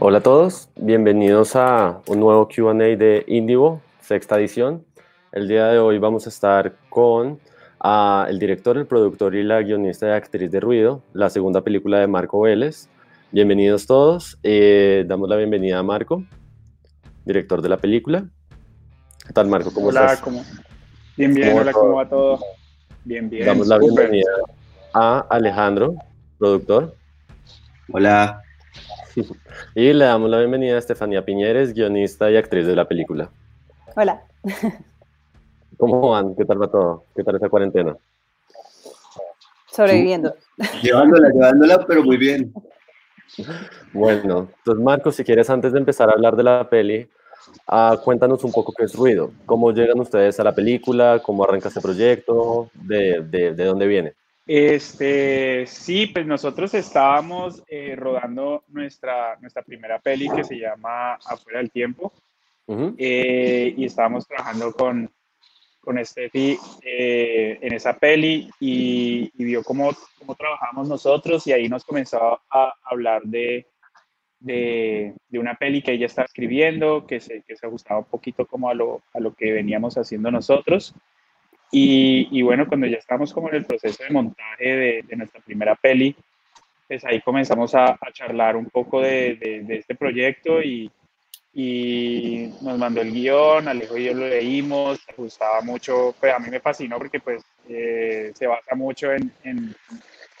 [0.00, 4.84] Hola a todos, bienvenidos a un nuevo QA de Indigo, sexta edición.
[5.32, 7.38] El día de hoy vamos a estar con
[7.82, 12.00] uh, el director, el productor y la guionista de Actriz de Ruido, la segunda película
[12.00, 12.88] de Marco Vélez.
[13.30, 16.24] Bienvenidos todos, eh, damos la bienvenida a Marco,
[17.24, 18.24] director de la película.
[19.26, 19.72] ¿Qué tal Marco?
[19.72, 20.20] ¿Cómo hola, estás?
[20.20, 20.44] ¿cómo?
[21.16, 21.82] Bien, bien, ¿Cómo hola, todo?
[21.82, 22.40] ¿cómo va todo?
[23.04, 23.46] Bien, bien.
[23.46, 24.30] Damos la bienvenida
[24.92, 25.94] a Alejandro,
[26.38, 26.94] productor.
[27.92, 28.43] Hola,
[29.74, 33.30] Y le damos la bienvenida a Estefanía Piñeres, guionista y actriz de la película.
[33.96, 34.22] Hola.
[35.78, 36.34] ¿Cómo van?
[36.34, 37.04] ¿Qué tal va todo?
[37.14, 37.96] ¿Qué tal esa cuarentena?
[39.70, 40.34] Sobreviviendo.
[40.82, 42.52] llevándola, llevándola, pero muy bien.
[43.92, 47.08] Bueno, entonces Marco, si quieres antes de empezar a hablar de la peli,
[47.66, 51.68] ah, cuéntanos un poco qué es Ruido, cómo llegan ustedes a la película, cómo arranca
[51.68, 54.14] este proyecto, de, de, de dónde viene.
[54.46, 61.60] Este, sí, pues nosotros estábamos eh, rodando nuestra, nuestra primera peli que se llama Afuera
[61.60, 62.12] del Tiempo
[62.98, 65.10] eh, y estábamos trabajando con,
[65.80, 71.68] con Steffi eh, en esa peli y, y vio cómo, cómo trabajamos nosotros y ahí
[71.68, 73.66] nos comenzó a hablar de,
[74.40, 78.46] de, de una peli que ella estaba escribiendo, que se, que se ajustaba un poquito
[78.46, 80.94] como a lo, a lo que veníamos haciendo nosotros.
[81.70, 85.40] Y, y bueno, cuando ya estamos como en el proceso de montaje de, de nuestra
[85.40, 86.14] primera peli,
[86.86, 90.90] pues ahí comenzamos a, a charlar un poco de, de- de este proyecto y,
[91.52, 96.38] y nos mandó el guion, Alejo y yo lo leímos, me gustaba mucho, pues a
[96.38, 99.74] mí me fascinó porque pues eh, se basa mucho en, en,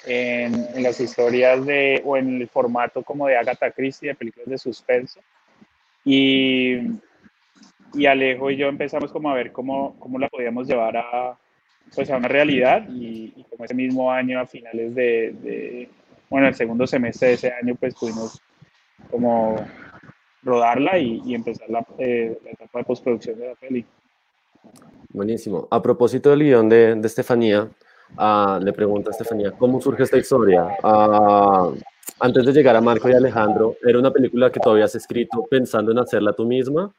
[0.06, 4.48] en, en las historias de, o en el formato como de Agatha Christie, de películas
[4.48, 5.20] de suspenso.
[6.04, 6.76] Y,
[7.94, 11.38] y Alejo y yo empezamos como a ver cómo, cómo la podíamos llevar a,
[11.94, 15.88] pues a una realidad y, y como ese mismo año a finales de, de,
[16.30, 18.40] bueno, el segundo semestre de ese año pues pudimos
[19.10, 19.56] como
[20.42, 23.84] rodarla y, y empezar la, eh, la etapa de postproducción de la peli.
[25.10, 25.68] Buenísimo.
[25.70, 27.68] A propósito del guion de, de Estefanía,
[28.16, 30.68] ah, le pregunta a Estefanía, ¿cómo surge esta historia?
[30.82, 31.70] Ah,
[32.20, 35.92] antes de llegar a Marco y Alejandro, ¿era una película que tú habías escrito pensando
[35.92, 36.92] en hacerla tú misma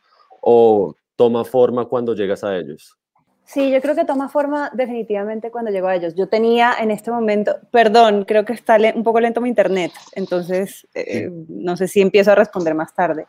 [0.46, 2.98] o toma forma cuando llegas a ellos?
[3.46, 6.16] Sí, yo creo que toma forma definitivamente cuando llego a ellos.
[6.16, 10.88] Yo tenía en este momento, perdón, creo que está un poco lento mi internet, entonces
[10.94, 13.28] eh, no sé si empiezo a responder más tarde,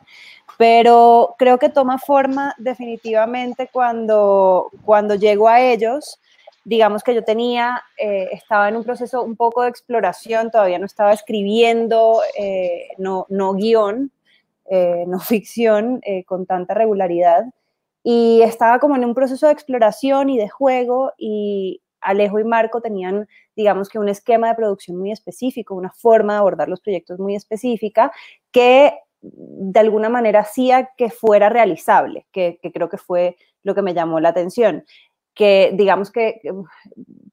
[0.58, 6.18] pero creo que toma forma definitivamente cuando, cuando llego a ellos.
[6.64, 10.86] Digamos que yo tenía, eh, estaba en un proceso un poco de exploración, todavía no
[10.86, 14.10] estaba escribiendo, eh, no, no guion,
[14.70, 17.44] eh, no ficción eh, con tanta regularidad.
[18.02, 22.80] y estaba como en un proceso de exploración y de juego y Alejo y Marco
[22.80, 27.18] tenían, digamos que un esquema de producción muy específico, una forma de abordar los proyectos
[27.18, 28.12] muy específica
[28.52, 33.94] que de alguna manera hacía que fuera realizable, que, creo que fue lo que me
[33.94, 34.84] llamó la atención,
[35.34, 36.40] que digamos que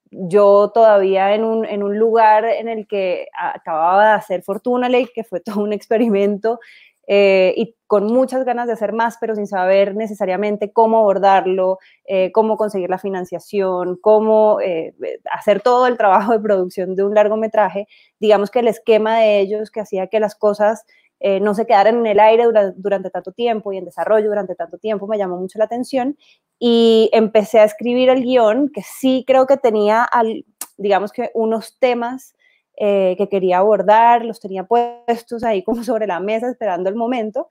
[0.09, 5.23] yo todavía en un, en un lugar en el que acababa de hacer Fortuna que
[5.23, 6.59] fue todo un experimento,
[7.07, 12.31] eh, y con muchas ganas de hacer más, pero sin saber necesariamente cómo abordarlo, eh,
[12.31, 14.95] cómo conseguir la financiación, cómo eh,
[15.31, 17.87] hacer todo el trabajo de producción de un largometraje,
[18.19, 20.85] digamos que el esquema de ellos que hacía que las cosas
[21.25, 24.55] eh, no se quedaran en el aire durante, durante tanto tiempo y en desarrollo durante
[24.55, 26.17] tanto tiempo me llamó mucho la atención.
[26.59, 30.45] Y empecé a escribir el guion que sí creo que tenía, al,
[30.77, 32.35] digamos que unos temas
[32.77, 37.47] eh, que quería abordar, los tenía puestos ahí como sobre la mesa esperando el momento.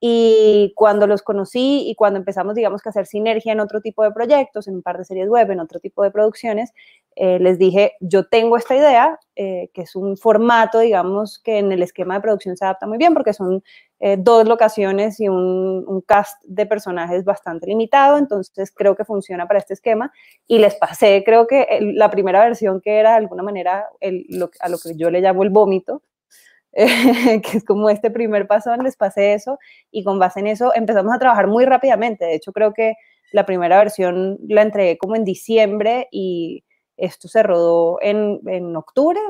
[0.00, 4.10] Y cuando los conocí y cuando empezamos, digamos, que hacer sinergia en otro tipo de
[4.10, 6.72] proyectos, en un par de series web, en otro tipo de producciones,
[7.16, 11.70] eh, les dije, yo tengo esta idea, eh, que es un formato, digamos, que en
[11.70, 13.62] el esquema de producción se adapta muy bien porque son
[14.00, 19.46] eh, dos locaciones y un, un, cast de personajes bastante limitado, entonces creo que funciona
[19.46, 20.12] para este esquema.
[20.46, 24.26] Y les pasé, creo que el, la primera versión que era de alguna manera el,
[24.28, 26.02] lo, a lo que yo le llamo el vómito,
[26.72, 29.58] eh, que es como este primer paso, les pasé eso
[29.90, 32.24] y con base en eso empezamos a trabajar muy rápidamente.
[32.24, 32.94] De hecho, creo que
[33.32, 36.64] la primera versión la entregué como en diciembre y
[36.96, 39.20] esto se rodó en, en octubre,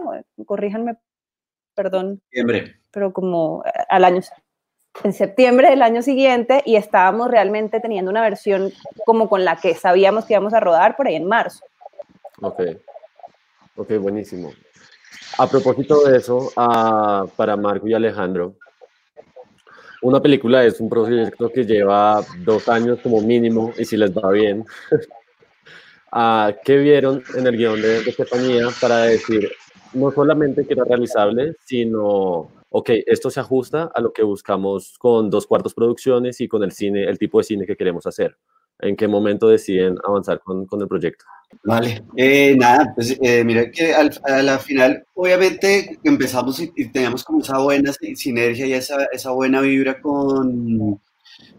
[0.46, 0.96] corríjanme,
[1.74, 2.76] perdón, Septiembre.
[2.90, 4.20] pero como al año,
[5.02, 8.72] en septiembre del año siguiente y estábamos realmente teniendo una versión
[9.04, 11.64] como con la que sabíamos que íbamos a rodar por ahí en marzo.
[12.40, 12.60] Ok,
[13.76, 14.52] ok, buenísimo.
[15.38, 18.54] A propósito de eso, uh, para Marco y Alejandro,
[20.02, 24.30] una película es un proyecto que lleva dos años como mínimo y si les va
[24.30, 24.64] bien.
[26.14, 29.50] uh, ¿Qué vieron en el guion de, de Estefanía para decir
[29.92, 35.30] no solamente que era realizable, sino ok, esto se ajusta a lo que buscamos con
[35.30, 38.36] dos cuartos producciones y con el cine, el tipo de cine que queremos hacer.
[38.80, 41.24] ¿En qué momento deciden avanzar con, con el proyecto?
[41.62, 46.90] Vale, eh, nada, pues eh, mira que al, a la final, obviamente empezamos y, y,
[46.90, 51.00] teníamos como esa buena sinergia y esa, esa buena vibra con,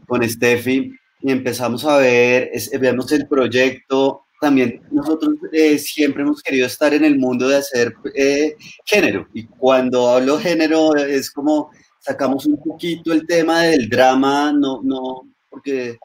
[0.05, 0.91] con Steffi
[1.21, 7.03] y empezamos a ver, es, el proyecto, también nosotros eh, siempre hemos querido estar en
[7.03, 8.55] el mundo de hacer eh,
[8.85, 9.27] género.
[9.33, 15.27] Y cuando hablo género es como sacamos un poquito el tema del drama, no, no,
[15.49, 15.97] porque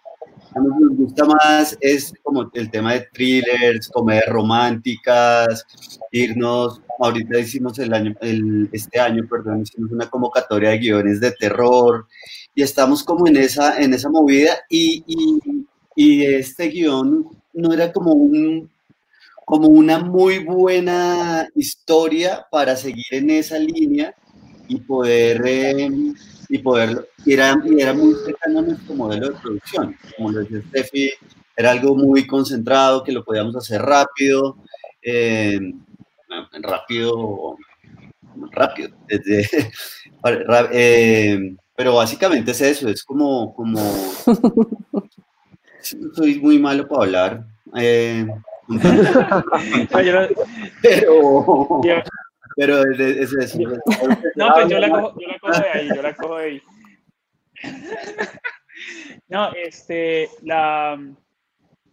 [0.55, 5.67] a nosotros nos gusta más es como el tema de thrillers, comedias románticas,
[6.11, 11.33] irnos, ahorita hicimos el año, el, este año, perdón, hicimos una convocatoria de guiones de
[11.33, 12.07] terror
[12.55, 17.93] y estamos como en esa, en esa movida y, y, y este guion no era
[17.93, 18.71] como un
[19.45, 24.15] como una muy buena historia para seguir en esa línea
[24.69, 25.91] y poder eh,
[26.49, 29.97] y poder era, era muy cercano a nuestro modelo de producción.
[30.17, 31.11] Como lo decía Steffi
[31.57, 34.57] era algo muy concentrado que lo podíamos hacer rápido
[35.03, 35.59] eh,
[36.63, 37.57] rápido
[38.53, 39.71] rápido desde,
[40.73, 43.55] eh, pero básicamente es eso es como
[45.81, 47.45] soy muy malo para hablar.
[47.77, 48.27] Eh,
[49.93, 50.29] pero,
[52.57, 56.15] pero es, es, No, pues yo la, cojo, yo la cojo de ahí, yo la
[56.15, 56.63] cojo de ahí.
[59.29, 61.01] No, este, la,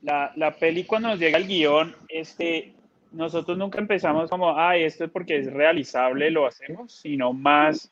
[0.01, 2.75] la, la peli cuando nos llega el guion, este,
[3.12, 7.92] nosotros nunca empezamos como, ay, esto es porque es realizable, lo hacemos, sino más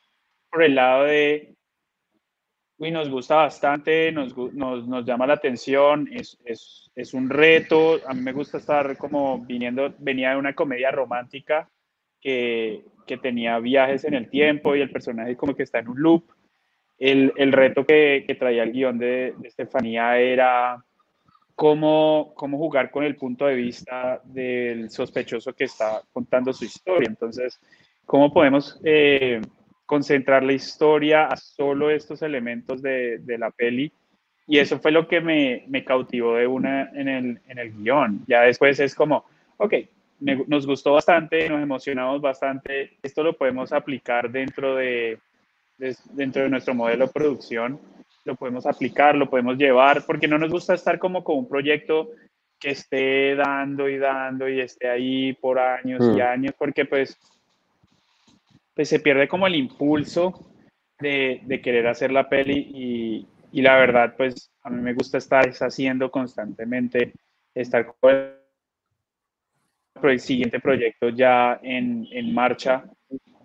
[0.50, 1.55] por el lado de
[2.78, 7.98] Uy, nos gusta bastante, nos, nos, nos llama la atención, es, es, es, un reto.
[8.06, 11.70] A mí me gusta estar como viniendo, venía de una comedia romántica
[12.20, 16.02] que, que tenía viajes en el tiempo y el personaje como que está en un
[16.02, 16.24] loop.
[16.98, 20.84] El, el reto que, que, traía el guion de, de Estefanía era
[21.54, 27.08] cómo, cómo jugar con el punto de vista del sospechoso que está contando su historia.
[27.08, 27.58] Entonces,
[28.04, 28.78] ¿cómo podemos...
[28.84, 29.40] Eh,
[29.86, 33.92] concentrar la historia a solo estos elementos de, de la peli.
[34.48, 38.24] Y eso fue lo que me, me cautivó de una en el, en el guion.
[38.28, 39.24] Ya después es como,
[39.56, 39.74] ok,
[40.20, 45.18] nos gustó bastante, nos emocionamos bastante, esto lo podemos aplicar dentro de,
[45.78, 47.78] de, dentro de nuestro modelo de producción,
[48.24, 52.10] lo podemos aplicar, lo podemos llevar, porque no nos gusta estar como con un proyecto
[52.58, 56.22] que esté dando y dando y esté ahí por años y mm.
[56.22, 57.18] años, porque pues
[58.76, 60.52] pues se pierde como el impulso
[61.00, 65.16] de, de querer hacer la peli y, y, la verdad, pues a mí me gusta
[65.16, 67.14] estar haciendo constantemente,
[67.54, 68.34] estar con
[70.02, 72.84] el siguiente proyecto ya en, en marcha.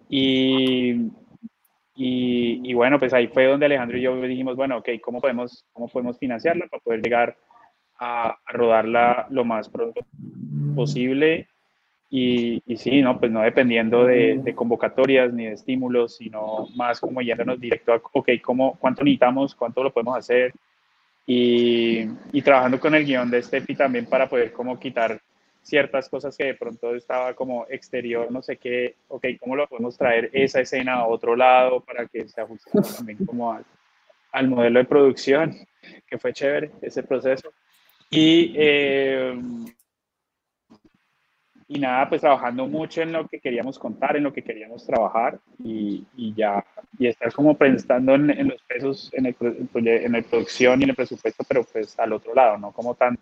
[0.10, 1.10] Y,
[1.96, 5.88] y, bueno, pues ahí fue donde Alejandro y yo dijimos, bueno, ok, ¿cómo podemos, cómo
[5.88, 7.38] podemos financiarla para poder llegar
[8.00, 10.02] a rodarla lo más pronto
[10.76, 11.48] posible
[12.14, 17.00] y, y, sí, no, pues no dependiendo de, de, convocatorias ni de estímulos, sino más
[17.00, 19.56] como yéndonos directo a, ok, ¿cómo, ¿cuánto necesitamos?
[19.56, 20.54] ¿Cuánto lo podemos hacer?
[21.26, 25.22] Y, y trabajando con el guion de Steffi también para poder como quitar
[25.62, 29.98] ciertas cosas que de pronto estaba como exterior, no sé qué, ok, ¿cómo lo podemos
[29.98, 33.64] traer esa escena a otro lado para que se ajuste también como al,
[34.34, 35.56] al modelo de producción,
[36.06, 37.54] que fue chévere ese proceso.
[38.10, 39.34] Y eh,
[41.74, 45.40] y nada, pues trabajando mucho en lo que queríamos contar, en lo que queríamos trabajar
[45.64, 46.66] y, y ya,
[47.00, 49.36] y estar como pensando en, en los pesos, en el,
[49.74, 53.18] en el producción y en el presupuesto, pero pues al otro lado, no como tan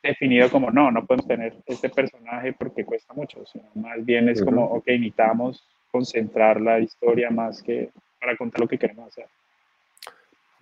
[0.00, 4.44] definido como no, no podemos tener este personaje porque cuesta mucho, sino más bien es
[4.44, 9.26] como, ok, necesitamos concentrar la historia más que para contar lo que queremos hacer.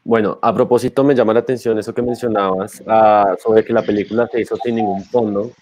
[0.02, 4.26] Bueno, a propósito me llama la atención eso que mencionabas uh, sobre que la película
[4.28, 5.52] se hizo sin ningún fondo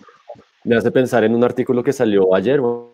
[0.69, 2.93] me hace pensar en un artículo que salió ayer, uh,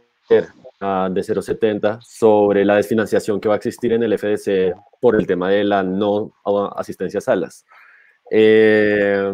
[1.10, 5.50] de 070 sobre la desfinanciación que va a existir en el FDC por el tema
[5.50, 6.32] de la no
[6.76, 7.66] asistencia a salas.
[8.30, 9.28] Eh,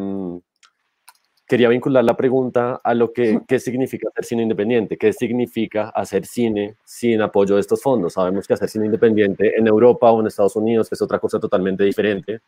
[1.46, 6.24] quería vincular la pregunta a lo que qué significa hacer cine independiente, qué significa hacer
[6.24, 8.14] cine sin apoyo de estos fondos.
[8.14, 11.84] Sabemos que hacer cine independiente en Europa o en Estados Unidos es otra cosa totalmente
[11.84, 12.40] diferente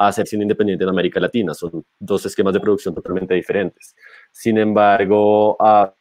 [0.00, 1.52] a hacer cine independiente en América Latina.
[1.52, 3.94] Son dos esquemas de producción totalmente diferentes.
[4.32, 5.58] Sin embargo,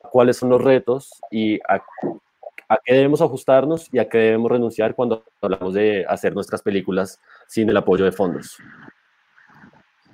[0.10, 1.84] ¿cuáles son los retos y a,
[2.70, 7.20] a qué debemos ajustarnos y a qué debemos renunciar cuando hablamos de hacer nuestras películas
[7.50, 8.56] sin el apoyo de fondos?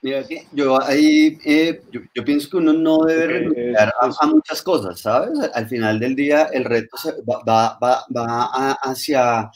[0.02, 4.64] Mira, yo ahí, eh, yo, yo, pienso que uno no debe renunciar a, a, muchas
[4.64, 5.38] cosas, ¿sabes?
[5.54, 9.52] Al final del día el reto se va, va, va, va hacia,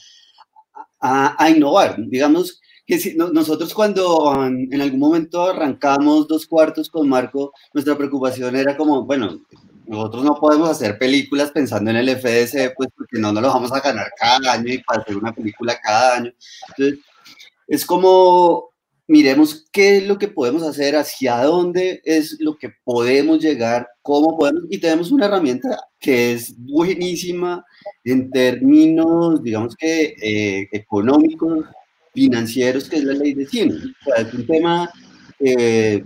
[1.00, 1.96] a, a innovar.
[1.98, 2.60] Digamos
[3.32, 9.40] nosotros cuando en algún momento arrancamos dos cuartos con Marco, nuestra preocupación era como, bueno,
[9.86, 13.72] nosotros no podemos hacer películas pensando en el FDC, pues porque no nos lo vamos
[13.72, 16.32] a ganar cada año y para hacer una película cada año.
[16.68, 17.00] Entonces,
[17.66, 18.70] es como,
[19.08, 24.38] miremos qué es lo que podemos hacer, hacia dónde es lo que podemos llegar, cómo
[24.38, 27.64] podemos, y tenemos una herramienta que es buenísima
[28.04, 31.64] en términos, digamos que, eh, económicos,
[32.12, 33.74] financieros, que es la ley de cine.
[33.74, 34.90] O sea, es un tema,
[35.38, 36.04] eh,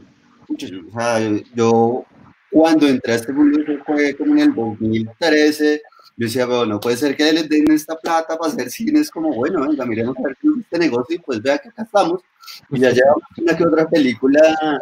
[0.49, 1.21] o sea,
[1.55, 2.05] yo
[2.51, 5.83] cuando entré a este mundo, fue como en el 2013,
[6.17, 9.35] yo decía, bueno, no puede ser que les den esta plata para hacer cines, como,
[9.35, 12.23] bueno, venga, miremos a ver este negocio y pues vea que acá estamos.
[12.71, 14.81] Y ya llevamos una que otra película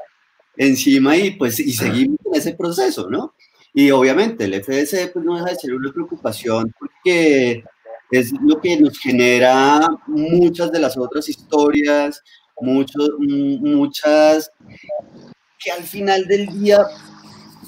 [0.57, 3.35] encima y pues y seguimos en ese proceso, ¿no?
[3.73, 7.65] Y obviamente el FDC pues no deja de ser una preocupación porque
[8.13, 12.23] es lo que nos genera muchas de las otras historias,
[12.61, 14.51] muchos, muchas
[15.59, 16.87] que al final del día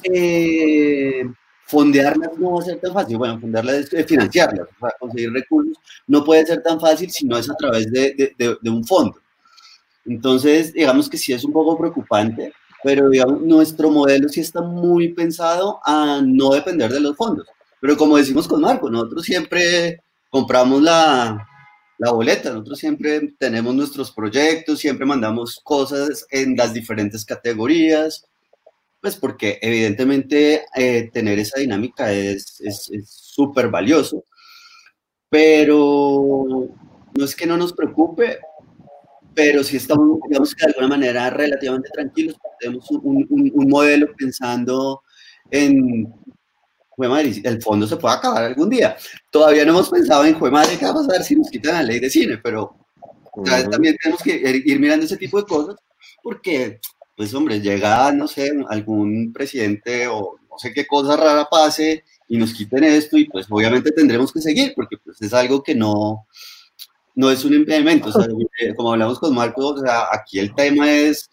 [0.02, 1.22] eh,
[1.64, 3.16] fondearlas no va a ser tan fácil.
[3.16, 4.68] Bueno, fondearlas financiarlas,
[5.00, 8.84] conseguir recursos no puede ser tan fácil si no es a través de, de, un
[8.84, 9.16] fondo.
[10.04, 13.08] Entonces, digamos que sí es un poco preocupante, pero
[13.40, 17.46] nuestro modelo sí está muy pensado a no depender de los fondos.
[17.80, 20.03] Pero como decimos con Marco, nosotros siempre
[20.34, 21.46] compramos la,
[21.96, 28.26] la boleta, nosotros siempre tenemos nuestros proyectos, siempre mandamos cosas en las diferentes categorías,
[29.00, 32.60] pues porque evidentemente eh, tener esa dinámica es
[33.06, 34.24] súper valioso,
[35.28, 36.68] pero
[37.16, 38.40] no es que no nos preocupe,
[39.34, 45.00] pero sí estamos, digamos de alguna manera relativamente tranquilos, tenemos un, un modelo pensando
[45.52, 46.12] en,
[46.96, 48.96] madre, el fondo se puede acabar algún día.
[49.30, 52.00] Todavía no hemos pensado en, madre, ¿qué va a pasar si nos quitan la ley
[52.00, 52.38] de cine?
[52.42, 52.76] Pero
[53.70, 55.76] también tenemos que ir mirando ese tipo de cosas,
[56.22, 56.80] porque
[57.16, 62.36] pues hombre, llega, no sé, algún presidente o no sé qué cosa rara pase y
[62.36, 66.26] nos quiten esto y pues obviamente tendremos que seguir porque pues es algo que no,
[67.14, 68.08] no es un impedimento.
[68.08, 68.26] O sea,
[68.76, 71.30] como hablamos con Marco, o sea, aquí el tema es,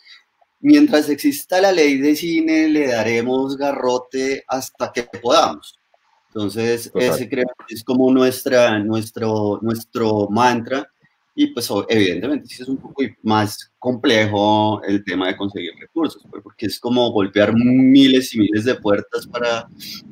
[0.62, 5.80] mientras exista la ley de cine, le daremos garrote hasta que podamos.
[6.28, 10.90] Entonces, ese creo que es como nuestra, nuestro, nuestro mantra
[11.34, 16.44] y pues evidentemente sí es un poco más complejo el tema de conseguir recursos, pues,
[16.44, 19.66] porque es como golpear miles y miles de puertas para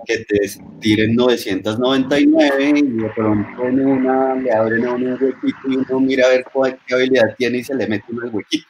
[0.05, 0.39] que te
[0.79, 5.99] tiren 999 y de pronto en una le abren a uno un huequito y uno
[5.99, 8.67] mira a ver cuál, qué habilidad tiene y se le mete en el huequito.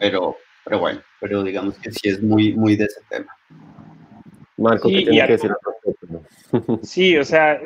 [0.00, 3.36] Pero, pero bueno, pero digamos que sí es muy, muy de ese tema.
[4.56, 5.50] Marco, ¿qué tiene que decir
[6.82, 7.60] Sí, o sea,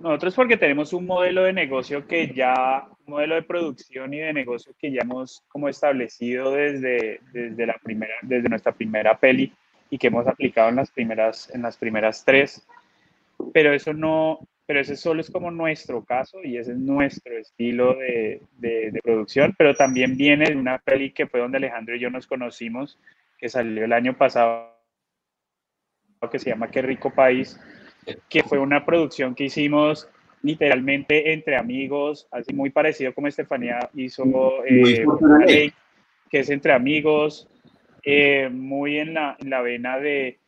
[0.00, 4.32] nosotros porque tenemos un modelo de negocio que ya, un modelo de producción y de
[4.32, 9.52] negocio que ya hemos como establecido desde, desde, la primera, desde nuestra primera peli
[9.90, 12.66] y que hemos aplicado en las primeras, en las primeras tres,
[13.52, 14.38] pero eso no,
[14.68, 19.00] pero ese solo es como nuestro caso y ese es nuestro estilo de, de, de
[19.02, 22.98] producción, pero también viene de una peli que fue donde Alejandro y yo nos conocimos,
[23.38, 24.76] que salió el año pasado
[26.30, 27.58] que se llama Qué rico país,
[28.28, 30.06] que fue una producción que hicimos
[30.42, 34.22] literalmente entre amigos, así muy parecido como Estefanía hizo
[34.66, 35.72] eh,
[36.28, 37.48] que es entre amigos,
[38.10, 40.40] eh, muy en la, en la, vena de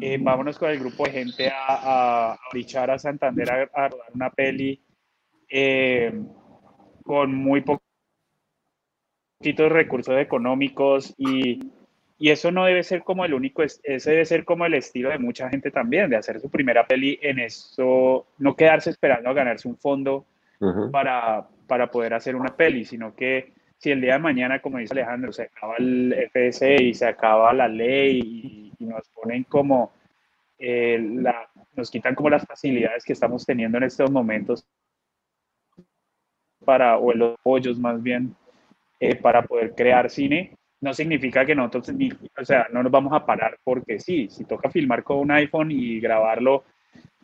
[0.00, 4.10] eh, vámonos con el grupo de gente a, a, a a Santander a, a, rodar
[4.14, 4.82] una peli
[7.02, 7.82] con muy poquitos
[9.72, 11.60] recursos económicos y
[12.18, 15.20] y eso no debe ser como el único, ese debe ser como el estilo de
[15.20, 19.68] mucha gente también, de hacer su primera peli en eso, no quedarse esperando a ganarse
[19.68, 20.26] un fondo
[20.90, 24.92] para, para poder hacer una peli, sino que si el día de mañana, como dice
[24.92, 29.92] Alejandro, se acaba el FS y se acaba la ley y, nos ponen como,
[30.58, 30.98] eh,
[31.74, 34.64] nos quitan como las facilidades que estamos teniendo en estos momentos
[36.64, 38.34] para, o los apoyos más bien,
[39.00, 41.90] eh, para poder crear cine, no significa que nosotros,
[42.40, 45.70] o sea, no nos vamos a parar porque sí, si toca filmar con un iPhone
[45.72, 46.64] y grabarlo,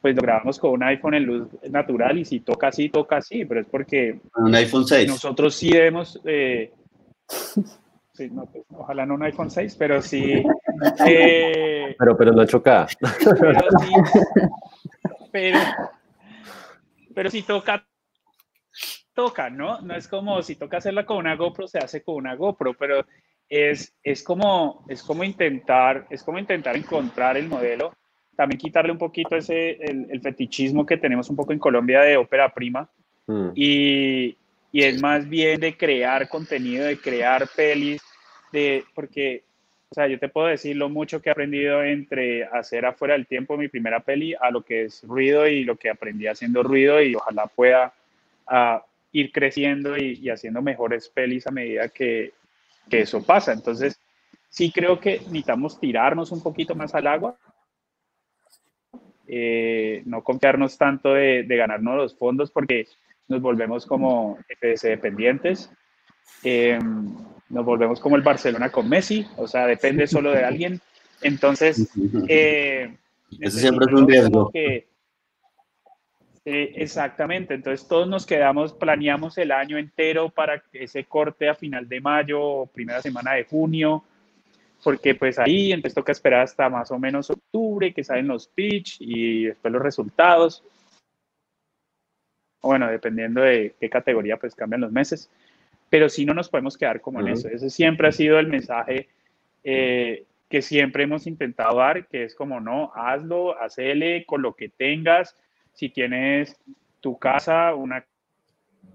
[0.04, 3.46] pues lo grabamos con un iPhone en luz natural y si toca así, toca así,
[3.46, 4.20] pero es porque...
[4.36, 5.08] Un iPhone 6.
[5.08, 6.20] Nosotros sí debemos...
[6.26, 6.74] Eh,
[8.12, 10.44] sí, no, pues, ojalá no un iPhone 6, pero sí...
[11.06, 12.86] Eh, pero, pero no choca.
[13.00, 13.92] Pero sí,
[15.32, 15.58] pero,
[17.14, 17.86] pero si toca,
[19.14, 19.80] toca, ¿no?
[19.80, 23.06] No es como si toca hacerla con una GoPro, se hace con una GoPro, pero
[23.48, 27.94] es, es, como, es, como intentar, es como intentar encontrar el modelo,
[28.36, 32.52] también quitarle un poquito ese, el, fetichismo que tenemos un poco en Colombia de ópera
[32.52, 32.88] prima
[33.26, 33.50] mm.
[33.54, 34.36] y,
[34.72, 38.02] y es más bien de crear contenido, de crear pelis,
[38.52, 39.44] de, porque,
[39.90, 43.26] o sea, yo te puedo decir lo mucho que he aprendido entre hacer afuera del
[43.26, 47.00] tiempo mi primera peli a lo que es ruido y lo que aprendí haciendo ruido
[47.00, 47.94] y ojalá pueda
[48.50, 48.80] uh,
[49.12, 52.32] ir creciendo y, y, haciendo mejores pelis a medida que,
[52.90, 53.52] que eso pasa.
[53.52, 53.98] Entonces,
[54.48, 57.36] sí creo que necesitamos tirarnos un poquito más al agua,
[59.36, 62.86] eh, no confiarnos tanto de, de, ganarnos los fondos porque
[63.26, 65.72] nos volvemos como FS dependientes,
[66.44, 66.78] eh,
[67.48, 70.80] nos volvemos como el Barcelona con Messi, o sea, depende solo de alguien.
[71.20, 71.90] Entonces,
[72.28, 72.96] eh,
[73.40, 74.50] eso siempre es un riesgo.
[74.52, 74.86] Que,
[76.44, 81.88] eh, exactamente, entonces todos nos quedamos, planeamos el año entero para ese corte a final
[81.88, 84.04] de mayo o primera semana de junio,
[84.84, 88.98] porque pues ahí entonces toca esperar hasta más o menos octubre que salen los pitch
[89.00, 90.62] y después los resultados.
[92.60, 95.30] Bueno, dependiendo de qué categoría pues cambian los meses,
[95.88, 97.48] pero si no nos podemos quedar como en eso.
[97.48, 99.08] Ese siempre ha sido el mensaje
[99.64, 104.68] eh, que siempre hemos intentado dar, que es como no, hazlo, hacele con lo que
[104.68, 105.34] tengas.
[105.72, 106.60] Si tienes
[107.00, 108.04] tu casa, una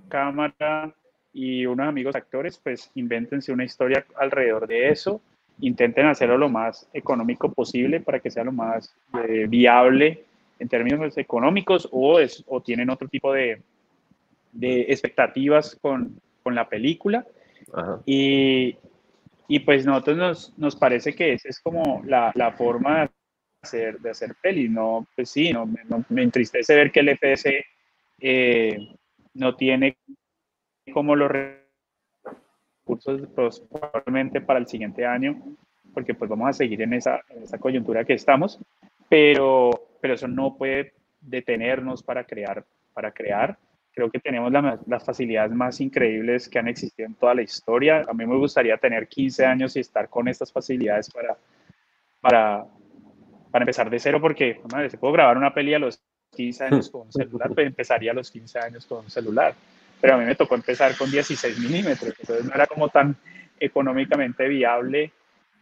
[0.08, 0.93] cámara
[1.34, 5.19] y unos amigos actores, pues invéntense una historia alrededor de eso
[5.62, 10.24] intenten hacerlo lo más económico posible para que sea lo más eh, viable
[10.60, 13.62] en términos económicos o, es, o tienen otro tipo de,
[14.51, 17.25] de expectativas con, con, la película.
[18.06, 18.75] Y,
[19.48, 23.10] y, pues nosotros nos, nos, parece que esa es como la, la forma de
[23.62, 24.68] hacer, de hacer peli.
[24.68, 27.66] No, pues sí, no, me, no, me entristece ver que el FS
[28.20, 28.78] eh,
[29.34, 29.98] no tiene
[30.92, 31.32] como los
[32.89, 35.39] cursos pues, probablemente para el siguiente año,
[35.93, 38.60] porque pues vamos a seguir en esa, en esa coyuntura que estamos,
[39.08, 39.69] pero,
[40.01, 43.58] pero eso no puede detenernos para crear, para crear.
[43.91, 48.03] Creo que tenemos la, las facilidades más increíbles que han existido en toda la historia.
[48.08, 51.38] A mí me gustaría tener 15 años y estar con estas facilidades para,
[52.21, 52.65] para,
[53.52, 56.89] para empezar de cero, porque madre, si puedo grabar una peli a los 15 años
[56.89, 59.54] con un celular, pues empezaría a los 15 años con un celular
[60.01, 63.15] pero a mí me tocó empezar con 16 milímetros, entonces no era como tan
[63.59, 65.12] económicamente viable,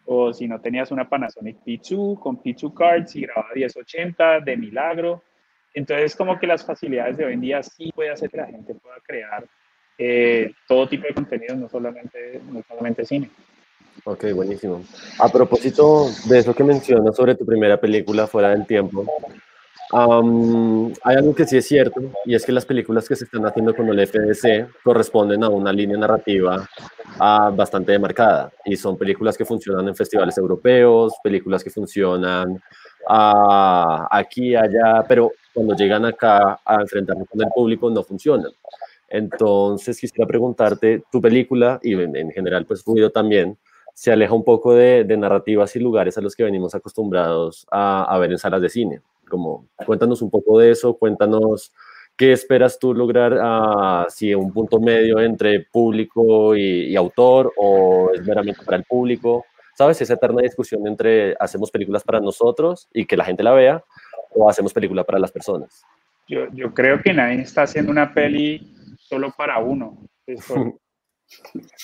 [0.06, 5.24] o si no tenías una Panasonic P2 con P2 cards y grababa 1080 de milagro,
[5.74, 8.74] entonces como que las facilidades de hoy en día sí puede hacer que la gente
[8.76, 9.46] pueda crear
[9.98, 13.30] eh, todo tipo de contenidos, no solamente, no solamente cine.
[14.04, 14.84] Ok, buenísimo.
[15.20, 19.06] A propósito de eso que mencionas sobre tu primera película fuera del tiempo,
[19.92, 23.46] Um, hay algo que sí es cierto, y es que las películas que se están
[23.46, 26.68] haciendo con el FDC corresponden a una línea narrativa
[27.20, 32.62] uh, bastante demarcada, y son películas que funcionan en festivales europeos, películas que funcionan
[33.10, 38.52] uh, aquí, allá, pero cuando llegan acá a enfrentarse con el público no funcionan.
[39.10, 43.58] Entonces quisiera preguntarte, tu película, y en, en general pues Ruido también,
[43.94, 48.04] se aleja un poco de, de, narrativas y lugares a los que venimos acostumbrados a,
[48.04, 49.02] a ver en salas de cine.
[49.30, 51.74] Como, cuéntanos un poco de eso, cuéntanos
[52.18, 58.12] qué esperas tú lograr, uh, si un punto medio entre público y, y, autor o
[58.14, 59.46] es meramente para el público,
[59.78, 60.02] ¿sabes?
[60.02, 63.84] Esa eterna discusión entre hacemos películas para nosotros y que la gente la vea
[64.32, 65.84] o hacemos película para las personas.
[66.28, 69.98] Yo, yo creo que nadie está haciendo una peli solo para uno.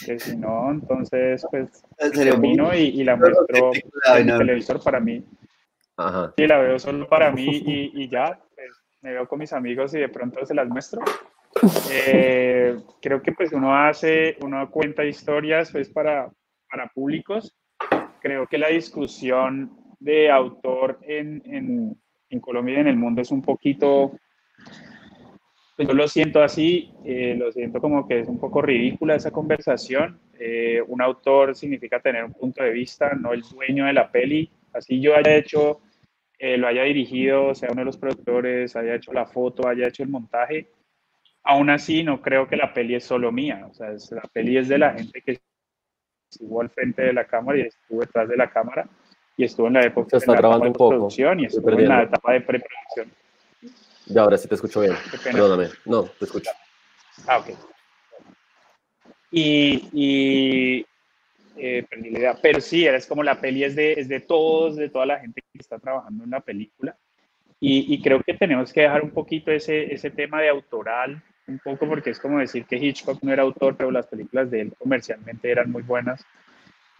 [0.06, 1.70] que si no, entonces, pues,
[2.14, 3.72] termino y, y la muestro
[4.16, 5.24] en el televisor para mí
[5.98, 6.34] Ajá.
[6.36, 8.70] Sí, la veo solo para mí y, y ya, pues,
[9.02, 11.02] me veo con mis amigos y de pronto se las muestro.
[11.92, 16.32] Eh, creo que pues uno hace, uno cuenta historias pues para,
[16.70, 17.56] para públicos.
[18.22, 21.96] Creo que la discusión de autor en, en,
[22.30, 24.14] en Colombia y en el mundo es un poquito,
[25.76, 29.30] pues yo lo siento así, eh, lo siento como que es un poco ridícula esa
[29.32, 30.20] conversación.
[30.40, 34.50] Eh, un autor significa tener un punto de vista, no el dueño de la peli
[34.74, 35.82] así yo haya hecho,
[36.40, 40.04] eh, lo haya dirigido, sea uno de los productores, haya hecho la foto, haya hecho
[40.04, 40.70] el montaje,
[41.44, 44.58] aún así no creo que la peli es solo mía, o sea, es, la peli
[44.58, 45.40] es de la gente que
[46.30, 48.88] estuvo al frente de la cámara y estuvo detrás de la cámara
[49.38, 52.42] y estuvo en la época de la un producción y estuvo en la etapa de
[52.42, 53.12] preproducción.
[54.06, 54.94] Ya, ahora sí te escucho bien.
[55.24, 55.70] Perdóname.
[55.86, 56.52] No, te escucho.
[57.28, 57.52] Ah, ok.
[59.32, 60.86] Y, y,
[61.58, 61.86] eh,
[62.42, 65.80] pero sí, es como la peli es de, todos, de toda la gente que está
[65.80, 66.96] trabajando en la película.
[67.66, 72.10] Y, creo que tenemos que dejar un poquito ese, tema de autoral, un poco porque
[72.10, 75.72] es como decir que Hitchcock no era autor, pero las películas de él comercialmente eran
[75.72, 76.26] muy buenas.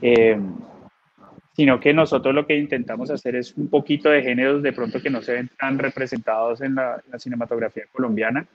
[0.02, 0.40] Eh,
[1.54, 5.10] sino que nosotros lo que intentamos hacer es un poquito de géneros de pronto que
[5.10, 8.48] no se ven tan representados en la cinematografía colombiana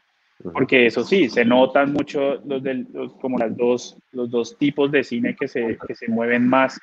[0.43, 2.87] porque eso sí, se notan mucho los, del,
[3.21, 6.81] como las dos, los dos tipos de cine que se, que se mueven más.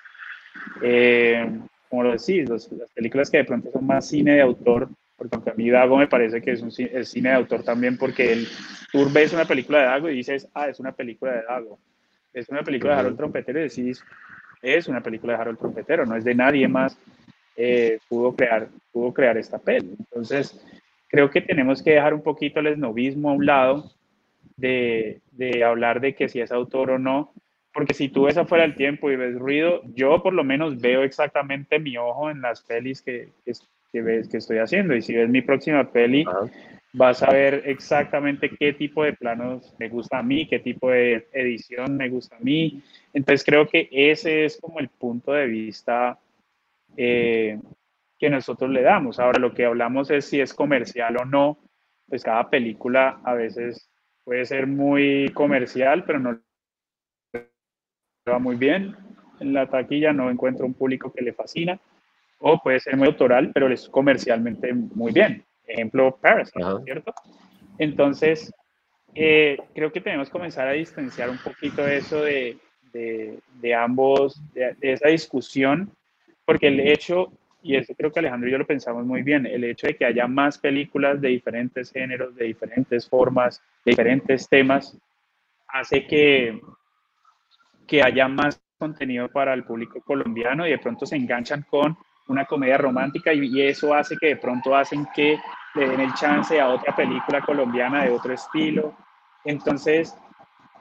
[0.82, 1.50] Eh,
[1.90, 5.52] como lo decís, las películas que de pronto son más cine de autor, porque aunque
[5.52, 8.48] a mí Dago me parece que es un cine de autor también, porque el,
[8.92, 11.80] tú ves una película de Dago y dices, ah, es una película de Dago.
[12.34, 14.04] Es una película de Harold Trompetero y decís,
[14.62, 16.98] es una película de Harold Trompetero, no es de nadie más
[17.56, 19.96] eh, pudo, crear, pudo crear esta peli.
[19.98, 20.60] Entonces,
[21.16, 23.90] creo que tenemos que dejar un poquito el esnovismo a un lado
[24.58, 27.32] de, de hablar de que si es autor o no,
[27.74, 31.04] porque si tú ves afuera el tiempo y ves ruido, yo por lo menos veo
[31.04, 33.30] exactamente mi ojo en las pelis que,
[33.94, 34.94] que, ves, que estoy haciendo.
[34.94, 36.26] Y si ves mi próxima peli,
[36.92, 41.30] vas a ver exactamente qué tipo de planos me gusta a mí, qué tipo de
[41.32, 42.82] edición me gusta a mí.
[43.14, 46.20] Entonces creo que ese es como el punto de vista
[46.98, 47.58] eh,
[48.18, 49.20] que nosotros le damos.
[49.20, 51.58] Ahora lo que hablamos es si es comercial o no,
[52.08, 53.90] pues cada película a veces
[54.24, 56.40] puede ser muy comercial, pero no
[58.28, 58.96] va muy bien
[59.40, 61.80] en la taquilla, no encuentra un público que le fascina,
[62.40, 65.44] o puede ser muy autoral, pero es comercialmente muy bien.
[65.68, 66.52] Ejemplo, Paris,
[66.84, 67.14] ¿cierto?
[67.78, 68.54] Entonces,
[69.14, 72.58] eh, creo que tenemos que comenzar a distanciar un poquito eso de,
[72.94, 75.92] de, de ambos, de, de, esa discusión,
[76.46, 77.32] porque el hecho
[77.66, 80.06] y eso creo que Alejandro y yo lo pensamos muy bien, el hecho de que
[80.06, 84.96] haya más películas de diferentes géneros, de diferentes formas, de diferentes temas,
[85.70, 86.62] hace que,
[87.88, 91.98] que haya más contenido para el público colombiano y de pronto se enganchan con
[92.28, 95.40] una comedia romántica y, eso hace que de pronto hacen que
[95.74, 98.96] le den el chance a otra película colombiana de otro estilo.
[99.44, 100.16] Entonces,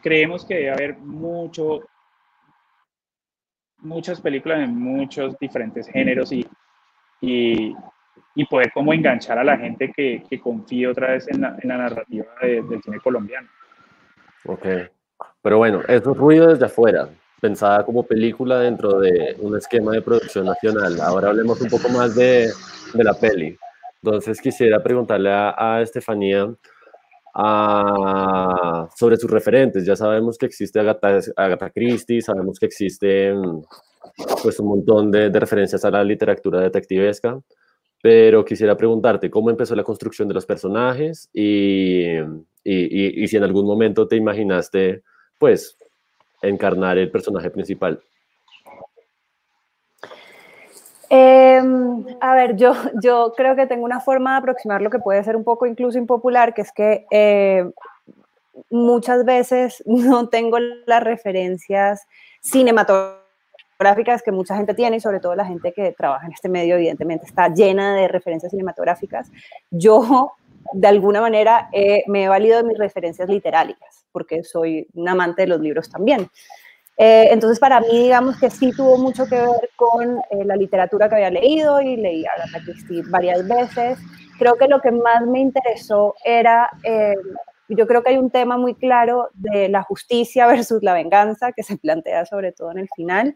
[0.02, 1.80] creemos que debe haber mucho,
[3.78, 6.46] muchas películas de muchos diferentes géneros y,
[7.26, 7.74] y,
[8.34, 11.68] y poder como enganchar a la gente que, que confíe otra vez en la, en
[11.68, 13.48] la narrativa del cine colombiano.
[14.46, 14.66] Ok,
[15.40, 17.08] pero bueno, eso es ruido desde afuera,
[17.40, 21.00] pensada como película dentro de un esquema de producción nacional.
[21.00, 22.50] Ahora hablemos un poco más de,
[22.92, 23.56] de la peli.
[24.02, 26.46] Entonces quisiera preguntarle a, a Estefanía
[27.34, 29.86] a, sobre sus referentes.
[29.86, 33.64] Ya sabemos que existe Agatha, Agatha Christie, sabemos que existen
[34.42, 37.38] pues un montón de, de, referencias a la literatura detectivesca,
[38.02, 42.16] pero quisiera preguntarte cómo empezó la construcción de los personajes y,
[42.62, 45.02] y, y, si en algún momento te imaginaste,
[45.38, 45.76] pues,
[46.42, 48.00] encarnar el personaje principal.
[51.08, 51.62] Eh,
[52.20, 55.36] a ver, yo, yo creo que tengo una forma de aproximar lo que puede ser
[55.36, 57.70] un poco incluso impopular, que es que eh,
[58.68, 62.06] muchas veces no tengo las referencias
[62.40, 63.23] cinematográficas
[63.74, 66.76] cinematográficas que mucha gente tiene y sobre todo la gente que trabaja en este medio
[66.76, 69.30] evidentemente está llena de referencias cinematográficas.
[69.70, 70.32] Yo
[70.72, 75.42] de alguna manera eh, me he valido de mis referencias literarias porque soy un amante
[75.42, 76.28] de los libros también.
[76.96, 81.08] Eh, entonces para mí digamos que sí tuvo mucho que ver con eh, la literatura
[81.08, 83.98] que había leído y leí Agatha Christie varias veces.
[84.38, 87.14] Creo que lo que más me interesó era eh,
[87.68, 91.62] yo creo que hay un tema muy claro de la justicia versus la venganza que
[91.62, 93.34] se plantea sobre todo en el final.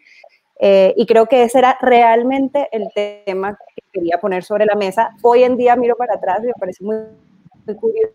[0.60, 5.14] Eh, y creo que ese era realmente el tema que quería poner sobre la mesa.
[5.22, 6.96] Hoy en día miro para atrás y me parece muy,
[7.64, 8.14] muy curioso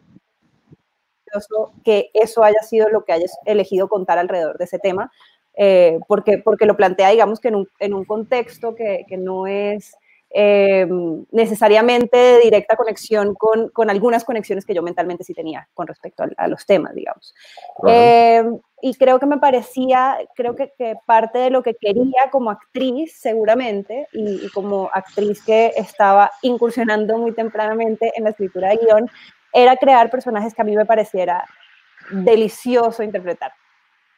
[1.84, 5.12] que eso haya sido lo que hayas elegido contar alrededor de ese tema,
[5.56, 9.48] eh, porque, porque lo plantea, digamos, que en un, en un contexto que, que no
[9.48, 9.96] es
[10.36, 10.88] eh,
[11.32, 16.24] necesariamente de directa conexión con, con, algunas conexiones que yo mentalmente sí tenía con respecto
[16.24, 17.36] a, a los temas, digamos.
[17.78, 17.92] Uh -huh.
[17.92, 18.44] eh,
[18.82, 23.16] y creo que me parecía, creo que, que, parte de lo que quería como actriz,
[23.16, 29.10] seguramente, y, y, como actriz que estaba incursionando muy tempranamente en la escritura de guion,
[29.54, 31.46] era crear personajes que a mí me pareciera
[32.10, 33.54] delicioso interpretar.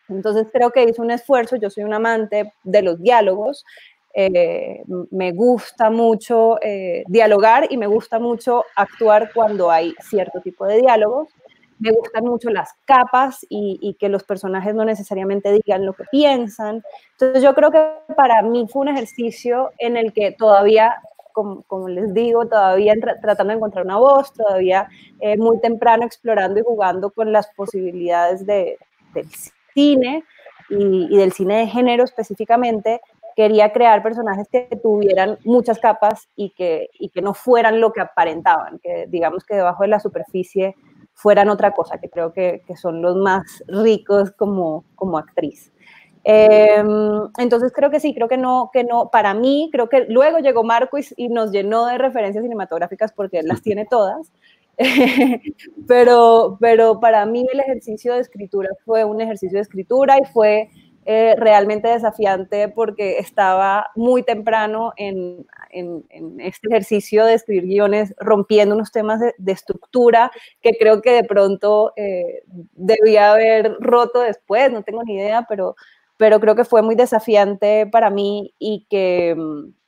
[0.07, 3.65] Entonces creo que hice un esfuerzo, yo soy un amante de los diálogos,
[4.17, 10.65] eh, me gusta mucho eh, dialogar y me gusta mucho actuar cuando hay cierto tipo
[10.65, 11.27] de diálogos.
[11.79, 16.81] Me gustan mucho las capas y, que los personajes no necesariamente digan lo que piensan.
[17.11, 20.95] Entonces yo creo que para mí fue un ejercicio en el que todavía,
[21.33, 24.87] como, les digo, todavía tratando de encontrar una voz, todavía
[25.19, 28.77] eh, muy temprano explorando y jugando con las posibilidades de,
[29.13, 29.27] del
[29.73, 30.23] cine
[30.69, 33.01] y del cine de género específicamente,
[33.35, 38.01] quería crear personajes que tuvieran muchas capas y que, y que no fueran lo que
[38.01, 40.75] aparentaban, que digamos que debajo de la superficie
[41.13, 45.71] fueran otra cosa, que creo que, que son los más ricos como, como actriz.
[46.23, 46.83] Eh,
[47.37, 50.63] entonces creo que sí, creo que no, que no, para mí, creo que luego llegó
[50.63, 54.31] Marco y, y nos llenó de referencias cinematográficas porque él las tiene todas,
[55.87, 60.69] pero, pero para mí el ejercicio de escritura fue un ejercicio de escritura y fue
[61.07, 66.03] eh, realmente desafiante porque estaba muy temprano en, en,
[66.39, 70.31] este ejercicio de escribir guiones, rompiendo unos temas de, estructura
[70.63, 72.41] que creo que de pronto eh,
[72.71, 75.75] debía haber roto después, no tengo ni idea, pero,
[76.17, 79.35] pero creo que fue muy desafiante para mí y que,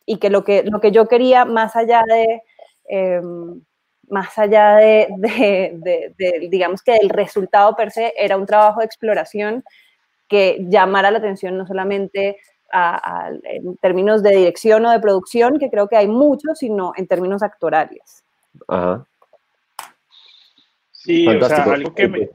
[0.06, 2.44] y que, lo, que lo que yo quería, más allá de...
[2.90, 3.62] Em,
[4.10, 8.86] más allá de, de, de, digamos que el resultado per se, era un trabajo de
[8.86, 9.66] exploración
[10.28, 12.38] que llamara la atención no solamente
[13.44, 17.42] en términos de dirección o de producción, que creo que hay muchos, sino en términos
[17.42, 18.24] actorales.
[18.68, 19.06] Ajá.
[20.92, 22.30] Sí, o sea, algo que, me,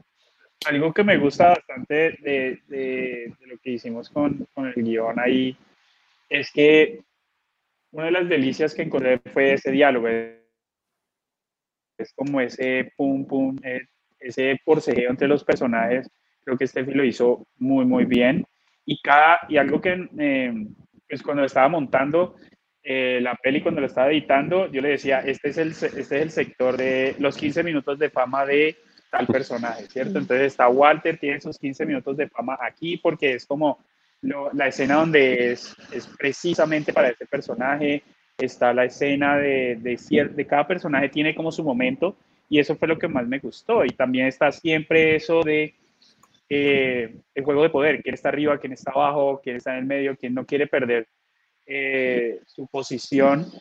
[0.65, 5.55] algo que me gusta bastante de, de, lo que hicimos con, con, el guion ahí
[6.27, 7.03] es que
[7.91, 10.07] una de las delicias que encontré fue ese diálogo.
[11.97, 13.55] Es como ese pum pum,
[14.19, 16.09] ese porcejeo entre los personajes
[16.43, 18.45] Creo que Steffi lo hizo muy, muy bien.
[18.85, 20.53] Y, cada, y algo que, eh,
[21.07, 22.35] pues cuando estaba montando
[22.83, 26.11] eh, la peli, cuando lo estaba editando, yo le decía, este es, el, este es
[26.11, 28.75] el sector de los 15 minutos de fama de
[29.09, 30.19] tal personaje, ¿cierto?
[30.19, 33.79] Entonces está Walter, tiene sus 15 minutos de fama aquí porque es como
[34.21, 38.03] la escena donde es, es, precisamente para ese personaje,
[38.37, 42.15] está la escena de, de, de cada personaje tiene como su momento
[42.49, 45.73] y eso fue lo que más me gustó y también está siempre eso de
[46.55, 49.85] eh, el juego de poder, quién está arriba, quién está abajo, quién está en el
[49.85, 51.07] medio, quién no quiere perder
[51.65, 53.51] eh, su posición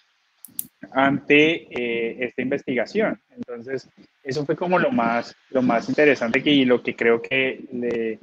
[0.93, 3.19] ante eh, esta investigación.
[3.31, 3.89] Entonces,
[4.23, 8.19] eso fue como lo más, lo más interesante y lo que creo que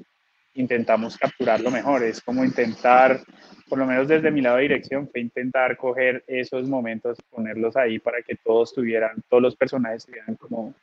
[0.54, 3.22] intentamos capturar lo mejor, es como intentar,
[3.68, 7.98] por lo menos desde mi lado de dirección, fue intentar coger esos momentos, ponerlos ahí
[7.98, 10.74] para que todos tuvieran, todos los personajes tuvieran como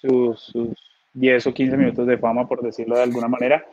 [0.00, 0.52] sus
[1.14, 3.64] 10 o 15 minutos de fama, por decirlo de alguna manera,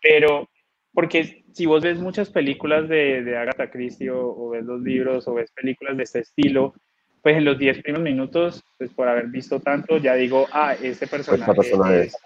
[0.00, 0.48] pero
[0.92, 5.34] porque si vos ves muchas películas de, de Agatha Christie o, ves los libros o
[5.34, 6.74] ves películas de este estilo,
[7.22, 11.06] pues en los 10 primeros minutos, pues por haber visto tanto, ya digo, ah, este
[11.06, 12.16] personaje, es.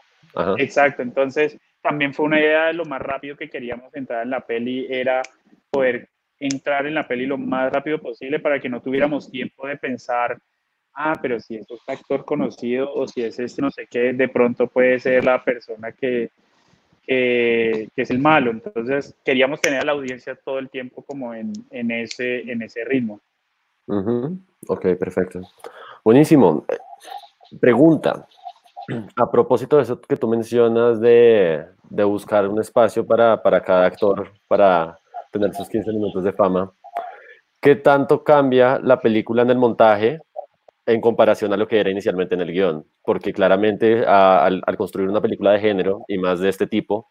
[0.59, 4.41] Exacto, entonces también fue una idea de lo más rápido que queríamos entrar en la
[4.41, 5.23] peli, era
[5.71, 6.09] poder
[6.39, 10.39] entrar en la peli lo más rápido posible para que no tuviéramos tiempo de pensar
[10.95, 14.29] ah, pero si es un actor conocido o si es este no sé qué, de
[14.29, 16.31] pronto puede ser la persona que,
[17.07, 18.51] que, es el malo.
[18.51, 22.85] Entonces queríamos tener a la audiencia todo el tiempo como en, en ese, en ese
[22.85, 23.21] ritmo.
[24.67, 25.41] Ok, perfecto.
[26.05, 26.65] Buenísimo.
[27.61, 28.27] Pregunta.
[29.17, 33.87] A propósito de eso que tú mencionas de, de buscar un espacio para, para cada
[33.87, 34.99] actor, para
[35.31, 36.73] tener sus 15 minutos de fama,
[37.61, 40.21] ¿qué tanto cambia la película en el montaje
[40.87, 45.21] en comparación a lo que era inicialmente en el guion, porque claramente al, construir una
[45.21, 47.09] película de género y más de este tipo,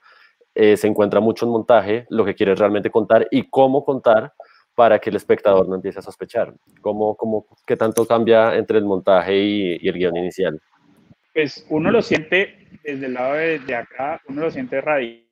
[0.53, 4.33] eh, se encuentra mucho en montaje lo que quieres realmente contar y cómo contar
[4.75, 6.53] para que el espectador no empiece a sospechar.
[6.81, 10.59] ¿Cómo, cómo, ¿Qué tanto cambia entre el montaje y, el guion inicial?
[11.33, 15.23] Pues uno lo siente desde el lado de, de acá, uno lo siente radical,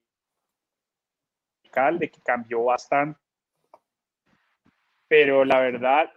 [2.00, 3.20] de que cambió bastante
[5.12, 6.10] pero la verdad,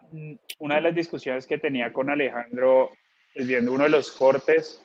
[0.58, 2.90] una de las discusiones que tenía con Alejandro,
[3.34, 4.80] pues, viendo uno de los cortes,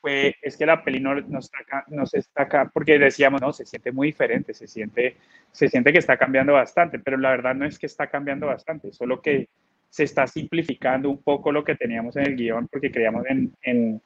[0.00, 3.52] fue, es que la peli no, no, está no se está acá, porque decíamos, no,
[3.52, 5.16] se siente muy diferente, se siente,
[5.50, 8.92] se siente que está cambiando bastante, pero la verdad no es que está cambiando bastante,
[8.92, 9.48] solo que
[9.90, 14.02] se está simplificando un poco lo que teníamos en el guion, porque creíamos en, en,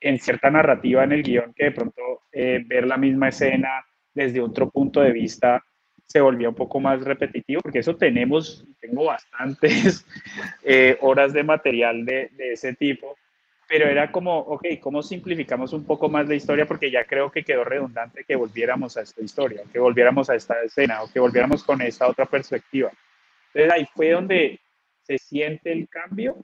[0.00, 4.40] en cierta narrativa en el guion que de pronto eh, ver la misma escena desde
[4.40, 5.62] otro punto de vista
[6.06, 10.06] se volvía un poco más repetitivo, porque eso tenemos, tengo bastantes
[10.64, 13.16] eh, horas de material de, ese tipo,
[13.68, 16.66] pero era como, ok, ¿cómo simplificamos un poco más la historia?
[16.66, 20.62] Porque ya creo que quedó redundante que volviéramos a esta historia, que volviéramos a esta
[20.62, 22.92] escena, o que volviéramos con esta otra perspectiva.
[23.52, 24.60] Entonces ahí fue donde
[25.02, 26.36] se siente el cambio,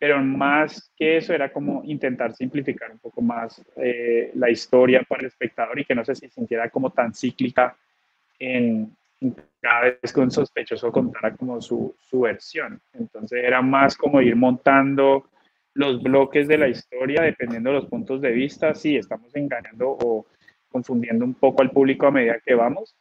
[0.00, 5.20] pero más que eso era como intentar simplificar un poco más eh, la historia para
[5.20, 7.76] el espectador y que no se sintiera como tan cíclica
[8.38, 8.96] en,
[9.60, 12.80] cada vez que un sospechoso contara como su, su versión.
[12.92, 15.28] Entonces era más como ir montando
[15.74, 18.74] los bloques de la historia dependiendo de los puntos de vista.
[18.74, 20.26] Sí, estamos engañando o
[20.68, 22.96] confundiendo un poco al público a medida que vamos,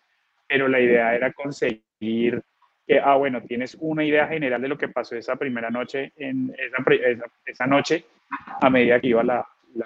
[0.48, 2.42] pero la idea era conseguir
[2.88, 6.56] que, ah, bueno, tienes una idea general de lo que pasó esa primera noche, en
[6.58, 6.84] esa,
[7.46, 8.06] esa, noche,
[8.62, 9.46] a medida que iba la,
[9.76, 9.86] la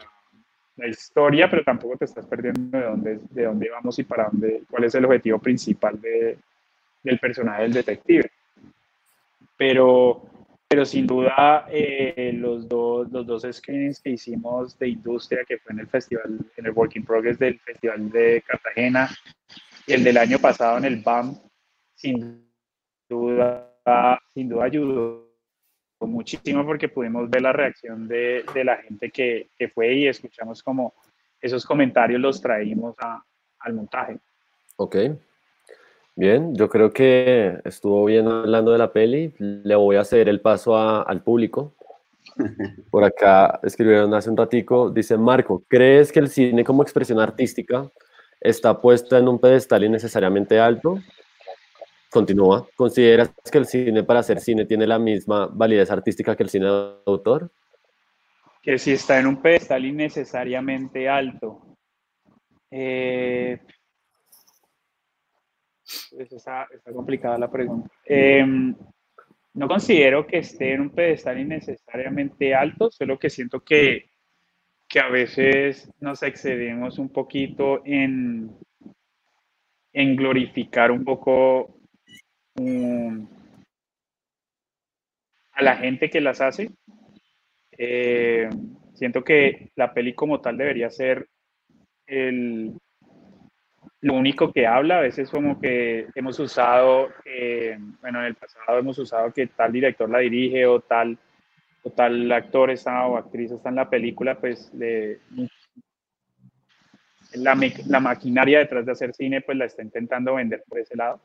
[0.88, 4.84] historia, pero tampoco te estás perdiendo de dónde, de dónde vamos y para dónde, cuál
[4.84, 6.38] es el objetivo principal de,
[7.04, 8.32] del personaje del detective.
[9.58, 10.24] Pero,
[10.68, 15.74] pero sin duda eh, los, dos, los dos screenings que hicimos de industria, que fue
[15.74, 19.10] en el festival, en el Working Progress del Festival de Cartagena,
[19.88, 21.38] y el del año pasado en el BAM,
[21.96, 22.48] sin
[23.10, 23.74] duda,
[24.34, 25.31] sin duda ayudó
[26.08, 30.64] muchísimo porque pudimos ver la reacción de, de la gente que, que, fue y escuchamos
[30.64, 30.94] como
[31.42, 33.24] esos comentarios los traímos a,
[33.60, 34.18] al montaje.
[34.78, 34.96] Ok,
[36.16, 39.34] Bien, yo creo que estuvo bien hablando de la peli.
[39.40, 41.74] Le voy a ceder el paso al público.
[42.92, 47.90] Por acá escribieron hace un ratico, dice Marco, ¿crees que el cine como expresión artística
[48.40, 51.00] está puesto en un pedestal innecesariamente alto?
[52.12, 56.50] Continúa, ¿consideras que el cine para hacer cine tiene la misma validez artística que el
[56.50, 57.50] cine de autor?
[58.62, 61.78] Que si está en un pedestal innecesariamente alto.
[62.70, 63.62] Eh,
[66.10, 67.90] pues está, complicada la pregunta.
[68.04, 68.76] Em,
[69.54, 74.10] no considero que esté en un pedestal innecesariamente alto, solo que siento que,
[74.90, 78.52] que a veces nos excedemos un poquito en,
[79.94, 81.81] en glorificar un poco
[85.54, 86.72] a la gente que las hace.
[87.78, 88.50] Eh,
[88.94, 91.28] siento que la peli como tal debería ser
[92.06, 92.74] el,
[94.02, 98.80] lo único que habla, a veces como que hemos usado, eh, bueno, en el pasado
[98.80, 101.18] hemos usado que tal director la dirige o tal,
[101.96, 104.72] tal actor está o actriz está en la película, pues
[107.34, 107.56] la,
[107.88, 111.22] la, maquinaria detrás de hacer cine pues la está intentando vender por ese lado,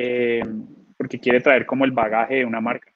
[0.00, 0.42] eh,
[0.96, 2.92] porque quiere traer como el bagaje de una marca.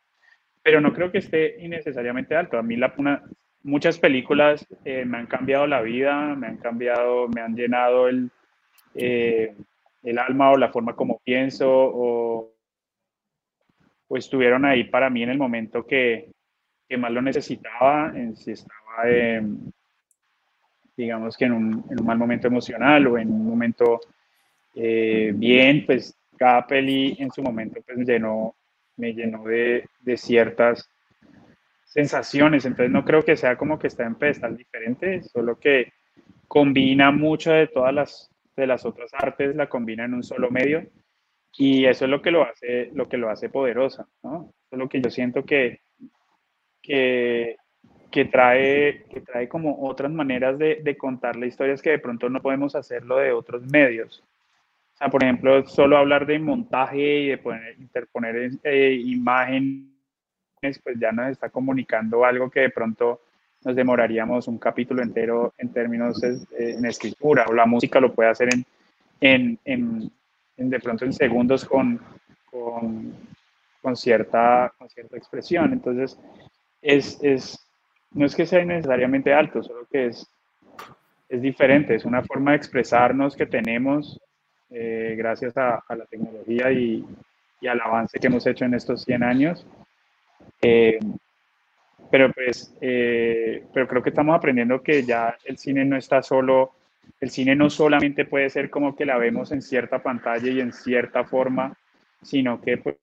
[0.62, 2.56] Pero no creo que esté innecesariamente alto.
[2.56, 3.22] A mí la, una,
[3.64, 8.30] muchas películas eh, me han cambiado la vida, me han cambiado, me han llenado el
[8.94, 9.54] eh,
[10.02, 12.48] el alma o la forma como pienso o,
[14.10, 16.28] estuvieron ahí para mí en el momento que,
[16.86, 19.04] que más lo necesitaba, en, si estaba,
[20.94, 24.00] digamos que en un, en un, mal momento emocional o en un momento
[24.74, 28.56] eh, bien, pues cada peli en su momento pues llenó,
[28.96, 30.90] me llenó de, de ciertas
[31.84, 35.92] sensaciones, entonces no creo que sea como que está en pedestal diferente, solo que
[36.48, 40.84] combina mucho de todas las de las otras artes la combina en un solo medio
[41.56, 44.52] y eso es lo que lo hace, lo que lo hace poderosa, ¿no?
[44.64, 45.82] Eso es lo que yo siento que,
[46.82, 47.54] que,
[48.10, 52.00] que, trae, que trae como otras maneras de, de contar la historia, es que de
[52.00, 54.24] pronto no podemos hacerlo de otros medios.
[55.02, 59.82] Sea, por ejemplo, solo hablar de montaje y de poner, interponer eh, imágenes,
[60.80, 63.20] pues ya nos está comunicando algo que de pronto
[63.64, 68.30] nos demoraríamos un capítulo entero en términos eh, en escritura, o la música lo puede
[68.30, 68.64] hacer en,
[69.20, 69.58] en,
[70.56, 72.00] en, de pronto en segundos con,
[72.48, 73.12] con,
[73.80, 75.72] con, cierta, con cierta expresión.
[75.72, 76.16] Entonces,
[76.80, 77.58] es, es,
[78.12, 80.32] no es que sea necesariamente alto, solo que es,
[81.28, 84.20] es diferente, es una forma de expresarnos que tenemos
[84.72, 87.04] eh, gracias a, a, la tecnología y,
[87.60, 89.66] y, al avance que hemos hecho en estos 100 años.
[90.60, 90.98] Eh,
[92.10, 96.72] pero pues, eh, pero creo que estamos aprendiendo que ya el cine no está solo,
[97.20, 100.72] el cine no solamente puede ser como que la vemos en cierta pantalla y en
[100.72, 101.74] cierta forma,
[102.20, 102.96] sino que pues,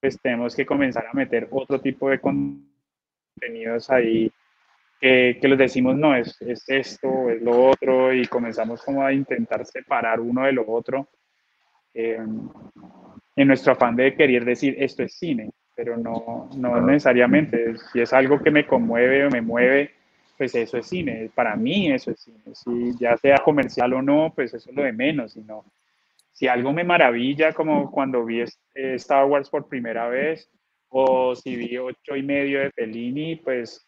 [0.00, 4.32] pues tenemos que comenzar a meter otro tipo de contenidos ahí
[5.00, 9.12] que, que les decimos, no, es, es esto, es lo otro, y comenzamos como a
[9.12, 11.08] intentar separar uno de lo otro
[11.94, 12.18] eh,
[13.36, 17.76] en nuestro afán de querer decir, esto es cine pero no, no necesariamente.
[17.92, 19.92] Si es algo que me conmueve o me mueve,
[20.36, 21.30] pues eso es cine.
[21.32, 22.40] Para mí eso es cine.
[22.52, 25.34] Si ya sea comercial o no, pues eso es lo de menos.
[25.34, 25.64] Sino,
[26.32, 30.50] si algo me maravilla, como cuando vi eh, Star Wars por primera vez,
[30.88, 33.87] o si vi ocho y medio de Fellini, pues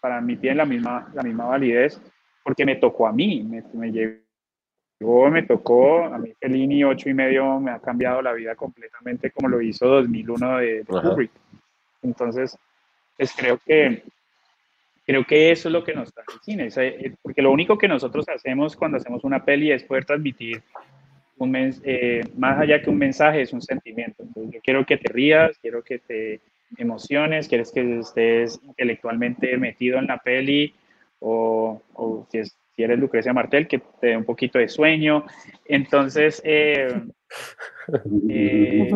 [0.00, 2.00] para mí tiene la misma, la misma validez,
[2.44, 3.90] porque me tocó a mí, me, me
[5.30, 9.48] me tocó, a mí Fellini 8 y medio me ha cambiado la vida completamente como
[9.48, 11.30] lo hizo 2001 de, Kubrick.
[12.02, 12.56] Entonces,
[13.16, 14.02] pues creo que,
[15.04, 17.88] creo que eso es lo que nos trae el cine, eh, porque lo único que
[17.88, 20.62] nosotros hacemos cuando hacemos una peli es poder transmitir
[21.38, 21.54] un
[21.84, 24.22] eh, más allá que un mensaje, es un sentimiento.
[24.22, 26.40] Entonces, yo quiero que te rías, quiero que te
[26.76, 30.74] emociones, quieres que estés intelectualmente metido en la peli,
[31.20, 35.24] o, o si es si eres Lucrecia Martel, que te dé un poquito de sueño.
[35.64, 37.00] Entonces, eh,
[38.28, 38.90] eh,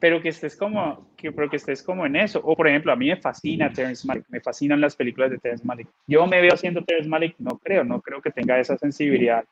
[0.00, 2.40] pero que estés como, que, pero que estés como en eso.
[2.44, 5.66] O por ejemplo, a mí me fascina Terrence Malick, me fascinan las películas de Terrence
[5.66, 5.88] Malick.
[6.06, 9.44] Yo me veo haciendo Terrence Malick, no creo, no creo que tenga esa sensibilidad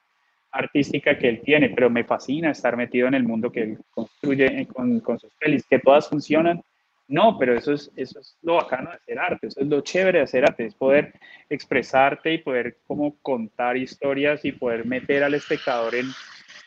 [0.59, 4.67] artística que él tiene, pero me fascina estar metido en el mundo que él construye
[4.67, 6.63] con, con sus pelis, que todas funcionan.
[7.09, 10.19] No, pero eso es, eso es lo bacano de hacer arte, eso es lo chévere
[10.19, 11.13] de hacer arte, es poder
[11.49, 16.07] expresarte y poder como contar historias y poder meter al espectador en,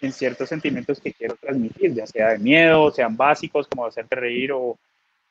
[0.02, 4.54] en ciertos sentimientos que quiero transmitir, ya sea de miedo, sean básicos como hacerte reír
[4.54, 4.78] o,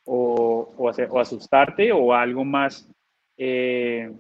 [0.05, 2.87] o, o, hacer, o asustarte o algo más,
[3.39, 4.13] eh,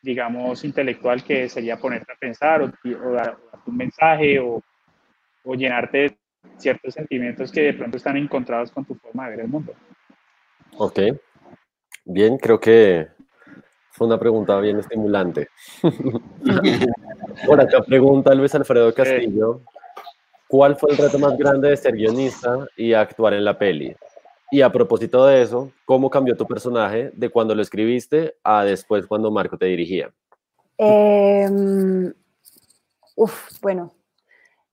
[0.00, 4.62] digamos, intelectual que sería ponerte a pensar o, o un mensaje o,
[5.44, 6.18] o llenarte de
[6.56, 9.74] ciertos sentimientos que de pronto están encontrados con tu forma de ver el mundo.
[10.76, 11.00] Ok.
[12.04, 13.08] Bien, creo que
[13.90, 15.48] fue una pregunta bien estimulante.
[17.46, 19.60] Por acá pregunta Luis Alfredo Castillo,
[20.48, 23.94] ¿cuál fue el reto más grande de ser guionista y actuar en la peli?
[24.50, 29.06] Y a propósito de eso, ¿cómo cambió tu personaje de cuando lo escribiste a después
[29.06, 30.10] cuando Marco te dirigía?
[30.78, 32.12] Eh,
[33.16, 33.92] uf, bueno,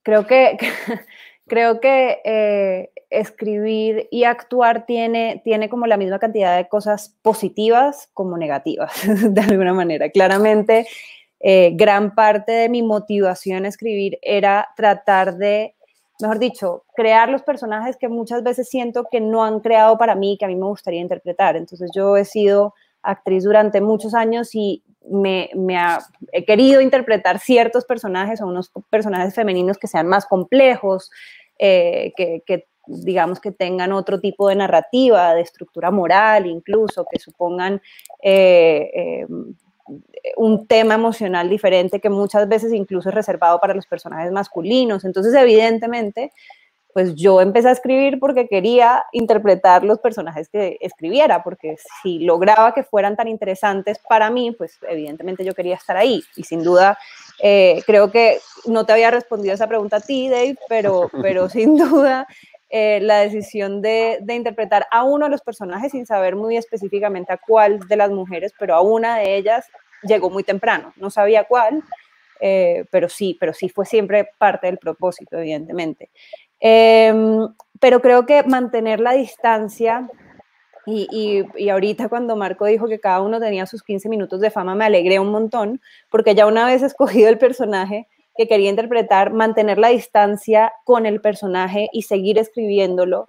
[0.04, 0.58] creo que,
[1.48, 8.10] creo que eh, escribir y actuar tiene, tiene como la misma cantidad de cosas positivas
[8.14, 8.94] como negativas,
[9.30, 10.10] de alguna manera.
[10.10, 10.88] Claramente,
[11.40, 15.76] eh, gran parte de mi motivación a escribir era tratar de,
[16.20, 20.38] mejor dicho, crear los personajes que muchas veces siento que no han creado para mí,
[20.38, 21.56] que a mí me gustaría interpretar.
[21.56, 22.74] Entonces yo he sido
[23.08, 26.00] actriz durante muchos años y me, ha,
[26.32, 31.10] he querido interpretar ciertos personajes o unos personajes femeninos que sean más complejos,
[31.58, 37.82] eh, que, digamos que tengan otro tipo de narrativa, de estructura moral incluso, que supongan
[38.22, 39.28] eh, eh,
[40.36, 45.06] un tema emocional diferente que muchas veces incluso es reservado para los personajes masculinos.
[45.06, 46.32] Entonces, evidentemente,
[46.98, 52.74] pues yo empecé a escribir porque quería interpretar los personajes que escribiera, porque si lograba
[52.74, 56.24] que fueran tan interesantes para mí, pues evidentemente yo quería estar ahí.
[56.36, 56.98] Y sin duda,
[57.40, 61.78] eh, creo que no te había respondido esa pregunta a ti, Dave, pero, pero sin
[61.78, 62.26] duda
[62.72, 67.32] eh, la decisión de, de, interpretar a uno de los personajes sin saber muy específicamente
[67.32, 69.68] a cuál de las mujeres, pero a una de ellas
[70.02, 71.84] llegó muy temprano, no sabía cuál,
[72.40, 76.10] eh, pero sí, pero sí fue siempre parte del propósito, evidentemente.
[76.60, 77.14] Eh,
[77.80, 80.10] pero creo que mantener la distancia
[80.90, 84.74] y, y, ahorita cuando Marco dijo que cada uno tenía sus 15 minutos de fama,
[84.74, 89.80] me alegré un montón, porque ya una vez escogido el personaje, que quería interpretar, mantener
[89.80, 93.28] la distancia con el personaje y seguir escribiéndolo,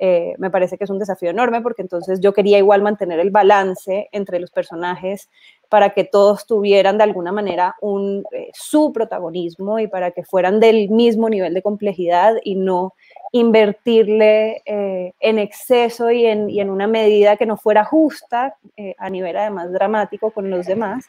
[0.00, 3.30] eh, me parece que es un desafío enorme porque entonces yo quería igual mantener el
[3.30, 5.28] balance entre los personajes
[5.68, 10.60] para que todos tuvieran de alguna manera un, eh, su protagonismo y para que fueran
[10.60, 12.94] del mismo nivel de complejidad y no
[13.32, 18.94] invertirle eh, en exceso y en, y en, una medida que no fuera justa eh,
[18.98, 21.06] a nivel además dramático con los demás.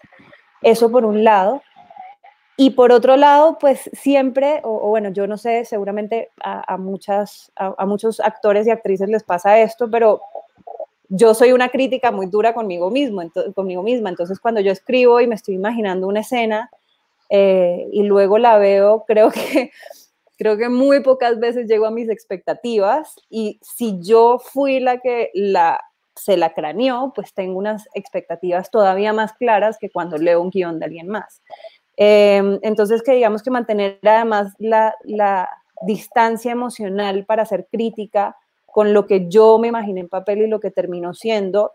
[0.62, 1.62] Eso por un lado.
[2.58, 7.86] Y por otro lado, pues siempre, o, bueno, yo no sé, seguramente a, muchas, a,
[7.86, 10.20] muchos actores y actrices les pasa esto, pero
[11.10, 14.10] yo soy una crítica muy dura conmigo mismo, ento, conmigo misma.
[14.10, 16.70] Entonces, cuando yo escribo y me estoy imaginando una escena
[17.30, 19.72] eh, y luego la veo, creo que
[20.38, 25.32] creo que muy pocas veces llego a mis expectativas y si yo fui la que
[25.34, 25.82] la
[26.16, 30.80] se la craneó, pues tengo unas expectativas todavía más claras que cuando leo un guion
[30.80, 31.42] de alguien más.
[31.96, 35.50] Eh, entonces, que digamos que mantener además la, la,
[35.82, 38.36] distancia emocional para hacer crítica
[38.72, 41.74] con lo que yo me imaginé en papel y lo que terminó siendo,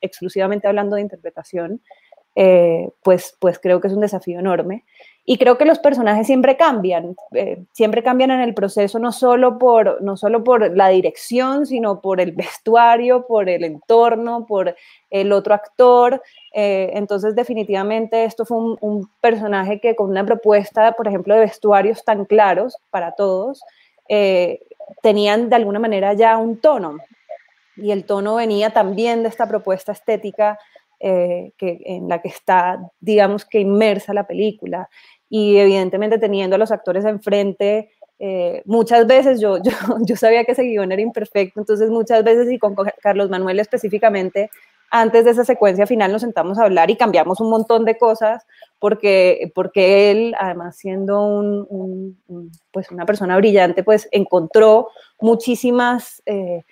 [0.00, 1.80] exclusivamente hablando de interpretación,
[2.34, 4.84] eh, pues, pues creo que es un desafío enorme.
[5.24, 9.56] Y creo que los personajes siempre cambian, eh, siempre cambian en el proceso, no solo,
[9.56, 14.74] por, no solo por la dirección, sino por el vestuario, por el entorno, por
[15.10, 16.20] el otro actor.
[16.52, 22.04] Eh, entonces, definitivamente, esto fue un, personaje que con una propuesta, por ejemplo, de vestuarios
[22.04, 23.62] tan claros para todos,
[25.02, 26.98] tenían de alguna manera ya un tono.
[27.76, 30.58] Y el tono venía también de esta propuesta estética
[31.00, 34.88] eh, que, en la que está, digamos que inmersa la película.
[35.28, 39.72] Y evidentemente teniendo a los actores enfrente, eh, muchas veces yo, yo,
[40.06, 44.48] yo, sabía que ese guion era imperfecto, entonces muchas veces y con Carlos Manuel específicamente,
[44.92, 48.46] antes de esa secuencia final nos sentamos a hablar y cambiamos un montón de cosas
[48.82, 52.18] porque, porque él, además siendo un,
[52.72, 54.88] pues una persona brillante, pues encontró
[55.20, 56.20] muchísimas...
[56.26, 56.64] Eh,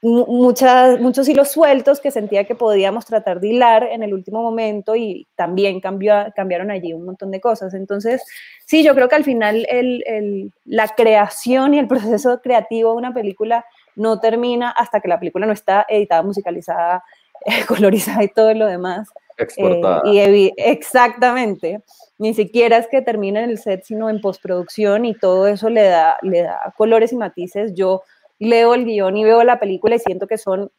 [0.00, 4.94] muchas, muchos hilos sueltos que sentía que podíamos tratar de hilar en el último momento
[4.94, 7.74] y también cambió, cambiaron allí un montón de cosas.
[7.74, 8.22] Entonces,
[8.64, 12.98] sí, yo creo que al final el, el, la creación y el proceso creativo de
[12.98, 13.64] una película
[13.96, 17.02] no termina hasta que la película no está editada, musicalizada,
[17.66, 19.08] colorizada y todo lo demás.
[19.38, 20.02] Exportada.
[20.04, 21.82] y exactamente.
[22.18, 25.84] Ni siquiera es que termine en el set, sino en postproducción y todo eso le
[25.84, 27.74] da, le da colores y matices.
[27.74, 28.02] Yo
[28.40, 30.70] leo el guion y veo la película y siento que son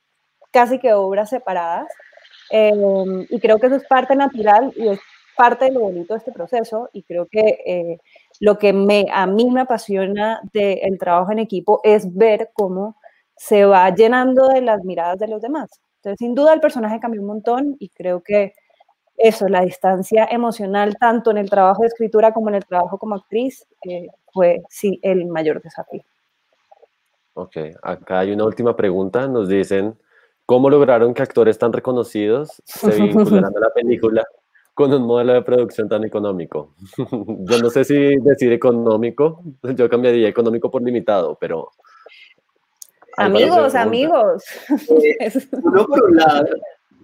[0.51, 1.87] casi que obras separadas.
[2.51, 4.99] Em, y creo que eso es parte natural y es
[5.37, 6.89] parte de lo bonito de este proceso.
[6.93, 7.97] Y creo que eh,
[8.41, 12.97] lo que me, a mí me apasiona del trabajo en equipo es ver cómo
[13.37, 15.69] se va llenando de las miradas de los demás.
[15.99, 18.53] Entonces, sin duda el personaje cambió un montón y creo que
[19.17, 23.15] eso, la distancia emocional, tanto en el trabajo de escritura como en el trabajo como
[23.15, 26.01] actriz, eh, fue sí el mayor desafío.
[27.33, 29.27] Ok, acá hay una última pregunta.
[29.27, 29.97] Nos dicen,
[30.45, 34.25] ¿cómo lograron que actores tan reconocidos se vincularan a la película
[34.73, 36.75] con un modelo de producción tan económico?
[37.41, 39.43] yo no sé si decir económico,
[39.75, 41.71] yo cambiaría económico por limitado, pero...
[43.19, 44.43] Amigos, amigos.
[45.19, 45.31] Eh,
[45.63, 46.45] uno por un lado,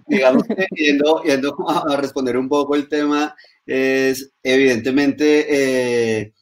[0.06, 1.22] digamos que yendo,
[1.68, 3.34] a responder un poco el tema,
[3.66, 5.46] es evidentemente...
[6.20, 6.32] Eh,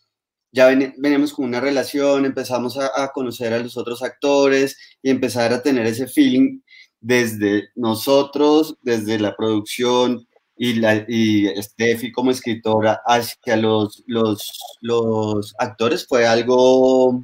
[0.54, 5.60] ya veníamos con una relación, empezamos a, conocer a los otros actores y empezar a
[5.60, 6.60] tener ese feeling
[7.00, 15.54] desde nosotros, desde la producción y, la, y Steffi como escritora hacia los, los, los
[15.58, 17.20] actores fue algo,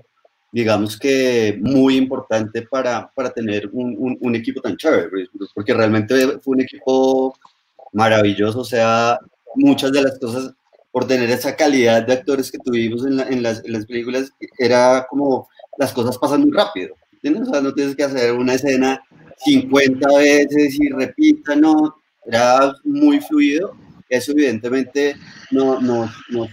[0.53, 6.55] digamos que muy importante para, para tener un, un, equipo tan chévere, porque realmente fue
[6.55, 7.35] un equipo
[7.93, 9.19] maravilloso, o sea,
[9.55, 10.53] muchas de las cosas
[10.91, 15.07] por tener esa calidad de actores que tuvimos en, en, las, en, las, películas, era
[15.09, 15.49] como
[15.79, 17.49] las cosas pasan muy rápido, ¿entiendes?
[17.49, 19.01] O sea, no tienes que hacer una escena
[19.45, 21.95] 50 veces y repita, no,
[22.27, 23.73] era muy fluido.
[24.11, 25.17] Eso evidentemente
[25.53, 26.49] no, no, no,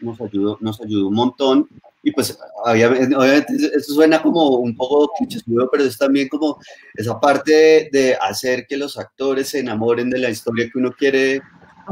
[0.00, 1.68] nos, ayudó, nos ayudó un montón.
[2.02, 6.58] Y pues obviamente, obviamente eso suena como un poco clichésudo, pero es también como
[6.94, 11.40] esa parte de, hacer que los actores se enamoren de la historia que uno quiere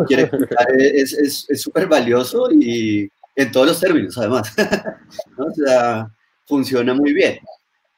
[0.07, 0.29] quiere
[0.95, 4.53] es súper valioso y en todos los términos, además.
[5.39, 6.09] O sea,
[6.47, 7.39] funciona muy bien.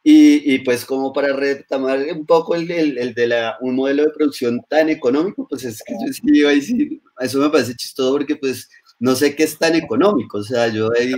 [0.09, 4.13] Y, y, pues como para retomar un poco el, el, de la, un modelo de
[4.13, 8.37] producción tan económico, pues es que yo sí, ahí sí, eso me parece chistoso porque
[8.37, 11.13] pues no sé qué es tan económico, o sea, yo ahí,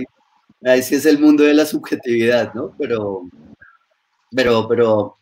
[0.65, 2.73] ahí sí es el mundo de la subjetividad, ¿no?
[2.79, 3.29] Pero,
[4.35, 5.17] pero, pero,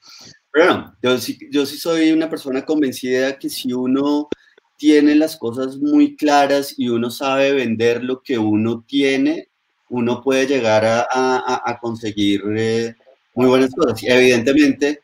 [0.50, 4.30] pero no, yo sí, yo sí soy una persona convencida que si uno
[4.78, 9.50] tiene las cosas muy claras y uno sabe vender lo que uno tiene,
[9.90, 12.96] uno puede llegar a, conseguir eh,
[13.38, 14.02] muy buenas cosas.
[14.02, 15.02] Y evidentemente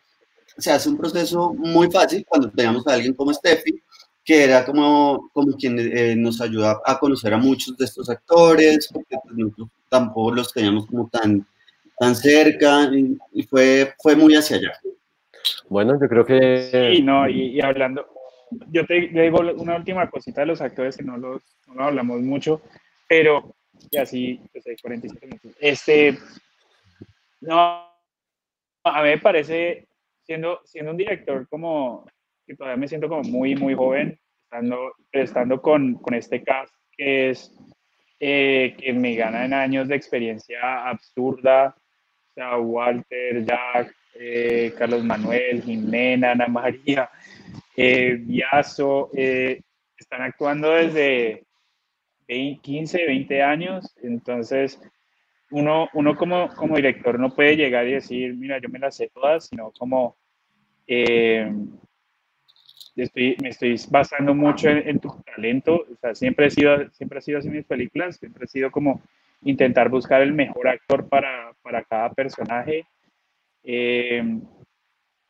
[0.57, 3.79] se hace un proceso muy fácil cuando tenemos a alguien como Steffi,
[4.25, 8.89] que era como, como quien eh, nos ayuda a conocer a muchos de estos actores,
[8.91, 11.45] porque pues, nosotros tampoco los teníamos como tan,
[11.99, 12.89] tan cerca
[13.34, 14.71] y, fue, fue muy hacia allá.
[15.69, 16.95] Bueno, yo creo que...
[16.95, 18.07] Sí, no, y hablando,
[18.71, 22.61] yo te, digo una última cosita de los actores que no los, no hablamos mucho,
[23.07, 23.53] pero
[23.91, 25.51] y así, pues hay 47 minutos.
[25.59, 26.17] Este,
[27.41, 27.92] no,
[28.84, 29.88] a mí me parece,
[30.23, 32.05] siendo, siendo un director como,
[32.45, 37.31] que todavía me siento como muy, muy joven, estando, estando con, con este cast que
[37.31, 37.51] es,
[38.19, 45.03] eh, que me gana en años de experiencia absurda, o sea, Walter, Jack, eh, Carlos
[45.03, 47.09] Manuel, Jimena, Ana María,
[47.75, 48.23] eh,
[49.15, 49.61] eh,
[49.97, 51.45] están actuando desde
[52.27, 54.79] 15, 20 años, entonces
[55.54, 59.12] uno, uno como, como director no puede llegar y decir, mira, yo me las sé
[59.14, 60.16] todas, sino como
[60.88, 61.51] eh,
[62.95, 67.22] estoy, me estoy basando mucho en, tu talento, o sea, siempre he sido, siempre he
[67.22, 69.04] sido así en mis películas, siempre he sido como
[69.43, 72.86] intentar buscar el mejor actor para, para cada personaje.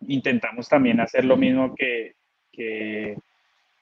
[0.07, 2.15] intentamos también hacer lo mismo que,
[2.49, 3.17] que,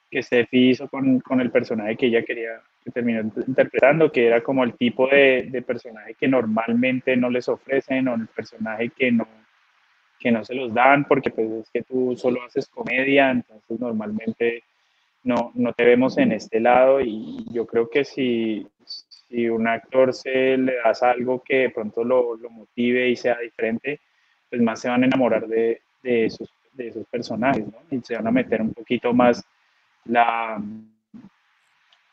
[0.09, 4.41] que Steffi hizo con, con, el personaje que ella quería, que terminó interpretando, que era
[4.41, 9.11] como el tipo de, de, personaje que normalmente no les ofrecen o el personaje que
[9.11, 9.27] no,
[10.19, 14.63] que no se los dan porque pues es que tú solo haces comedia, entonces normalmente
[15.23, 20.13] no, no te vemos en este lado y yo creo que si, si un actor
[20.13, 23.99] se le das algo que de pronto lo, lo motive y sea diferente,
[24.49, 27.79] pues más se van a enamorar de, de sus de esos personajes, ¿no?
[27.89, 29.43] Y se van a meter un poquito más
[30.05, 30.61] la,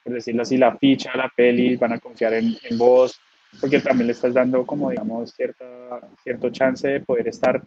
[0.08, 3.20] por decirlo así, la ficha, la peli, van a confiar en, en vos,
[3.60, 7.62] porque también le estás dando como, digamos, cierta, cierto chance de poder estar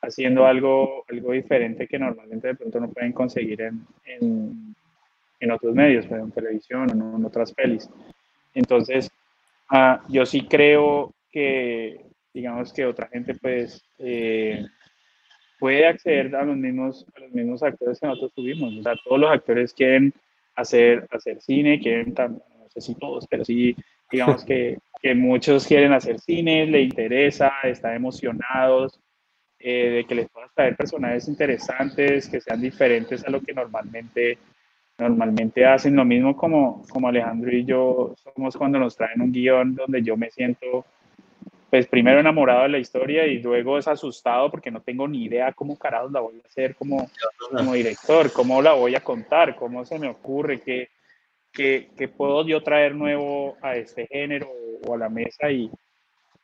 [0.00, 4.74] haciendo algo, algo diferente que normalmente de pronto no pueden conseguir en, en,
[5.40, 7.90] en otros medios, pues, en televisión o en otras pelis.
[8.54, 9.10] Entonces,
[9.72, 12.00] uh, yo sí creo que,
[12.32, 14.64] digamos que otra gente pues eh,
[15.58, 18.72] puede acceder a los mismos, a los mismos actores que nosotros tuvimos.
[18.76, 20.12] O sea, todos los actores quieren
[20.54, 23.76] hacer, hacer cine, quieren, no sé si todos, pero sí,
[24.10, 29.00] digamos que, que muchos quieren hacer cine, le interesa, están emocionados
[29.64, 34.38] eh, de que les puedas traer personajes interesantes, que sean diferentes a lo que normalmente,
[34.98, 35.94] normalmente hacen.
[35.94, 40.16] Lo mismo como, como Alejandro y yo somos cuando nos traen un guion donde yo
[40.16, 40.84] me siento
[41.72, 45.54] pues primero enamorado de la historia y luego es asustado porque no tengo ni idea
[45.54, 47.08] cómo carajos la voy a hacer como,
[47.50, 50.90] como director, cómo la voy a contar, cómo se me ocurre, qué,
[51.50, 54.50] qué, qué puedo yo traer nuevo a este género
[54.86, 55.70] o a la mesa y,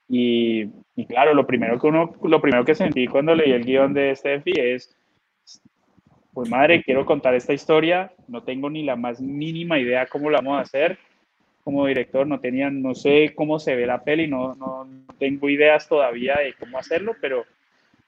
[0.09, 3.93] y, y, claro, lo primero que uno, lo primero que sentí cuando leí el guion
[3.93, 4.97] de Steffi es,
[6.33, 10.39] pues madre, quiero contar esta historia, no tengo ni la más mínima idea cómo la
[10.39, 10.99] vamos a hacer,
[11.69, 14.89] como director, no tenía, no sé cómo se ve la peli, no, no,
[15.19, 17.45] tengo ideas todavía de cómo hacerlo, pero,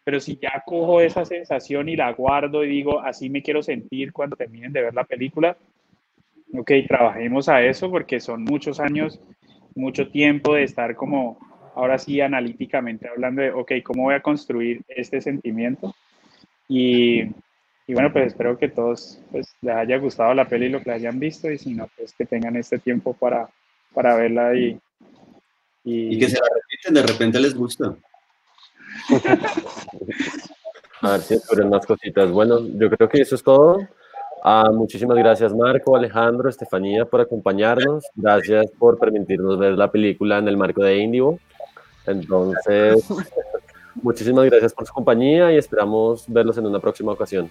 [0.03, 4.15] pero si ya cojo esa sensación y la guardo y digo, así me quiero sentir
[4.15, 5.59] cuando terminen de ver la película,
[6.55, 9.21] ok, trabajemos a eso porque son muchos años,
[9.75, 11.37] mucho tiempo de estar como,
[11.75, 15.95] ahora sí, analíticamente hablando de, ok, ¿cómo voy a construir este sentimiento?
[16.67, 17.25] Y,
[17.91, 20.93] y bueno, pues espero que todos pues, les haya gustado la peli y lo que
[20.93, 23.49] hayan visto y si no, pues que tengan este tiempo para,
[23.93, 24.79] para verla y,
[25.83, 26.17] y...
[26.17, 27.97] que se la repiten, de repente les gusta.
[31.03, 32.31] A ver si descubren más cositas.
[32.31, 33.81] Bueno, yo creo que eso es todo.
[34.45, 38.05] Ah, muchísimas gracias Marco, Alejandro, Estefanía por acompañarnos.
[38.15, 41.41] Gracias por permitirnos ver la película en el marco de Indigo.
[42.07, 43.05] Entonces,
[43.97, 47.51] muchísimas gracias por su compañía y esperamos verlos en una próxima ocasión.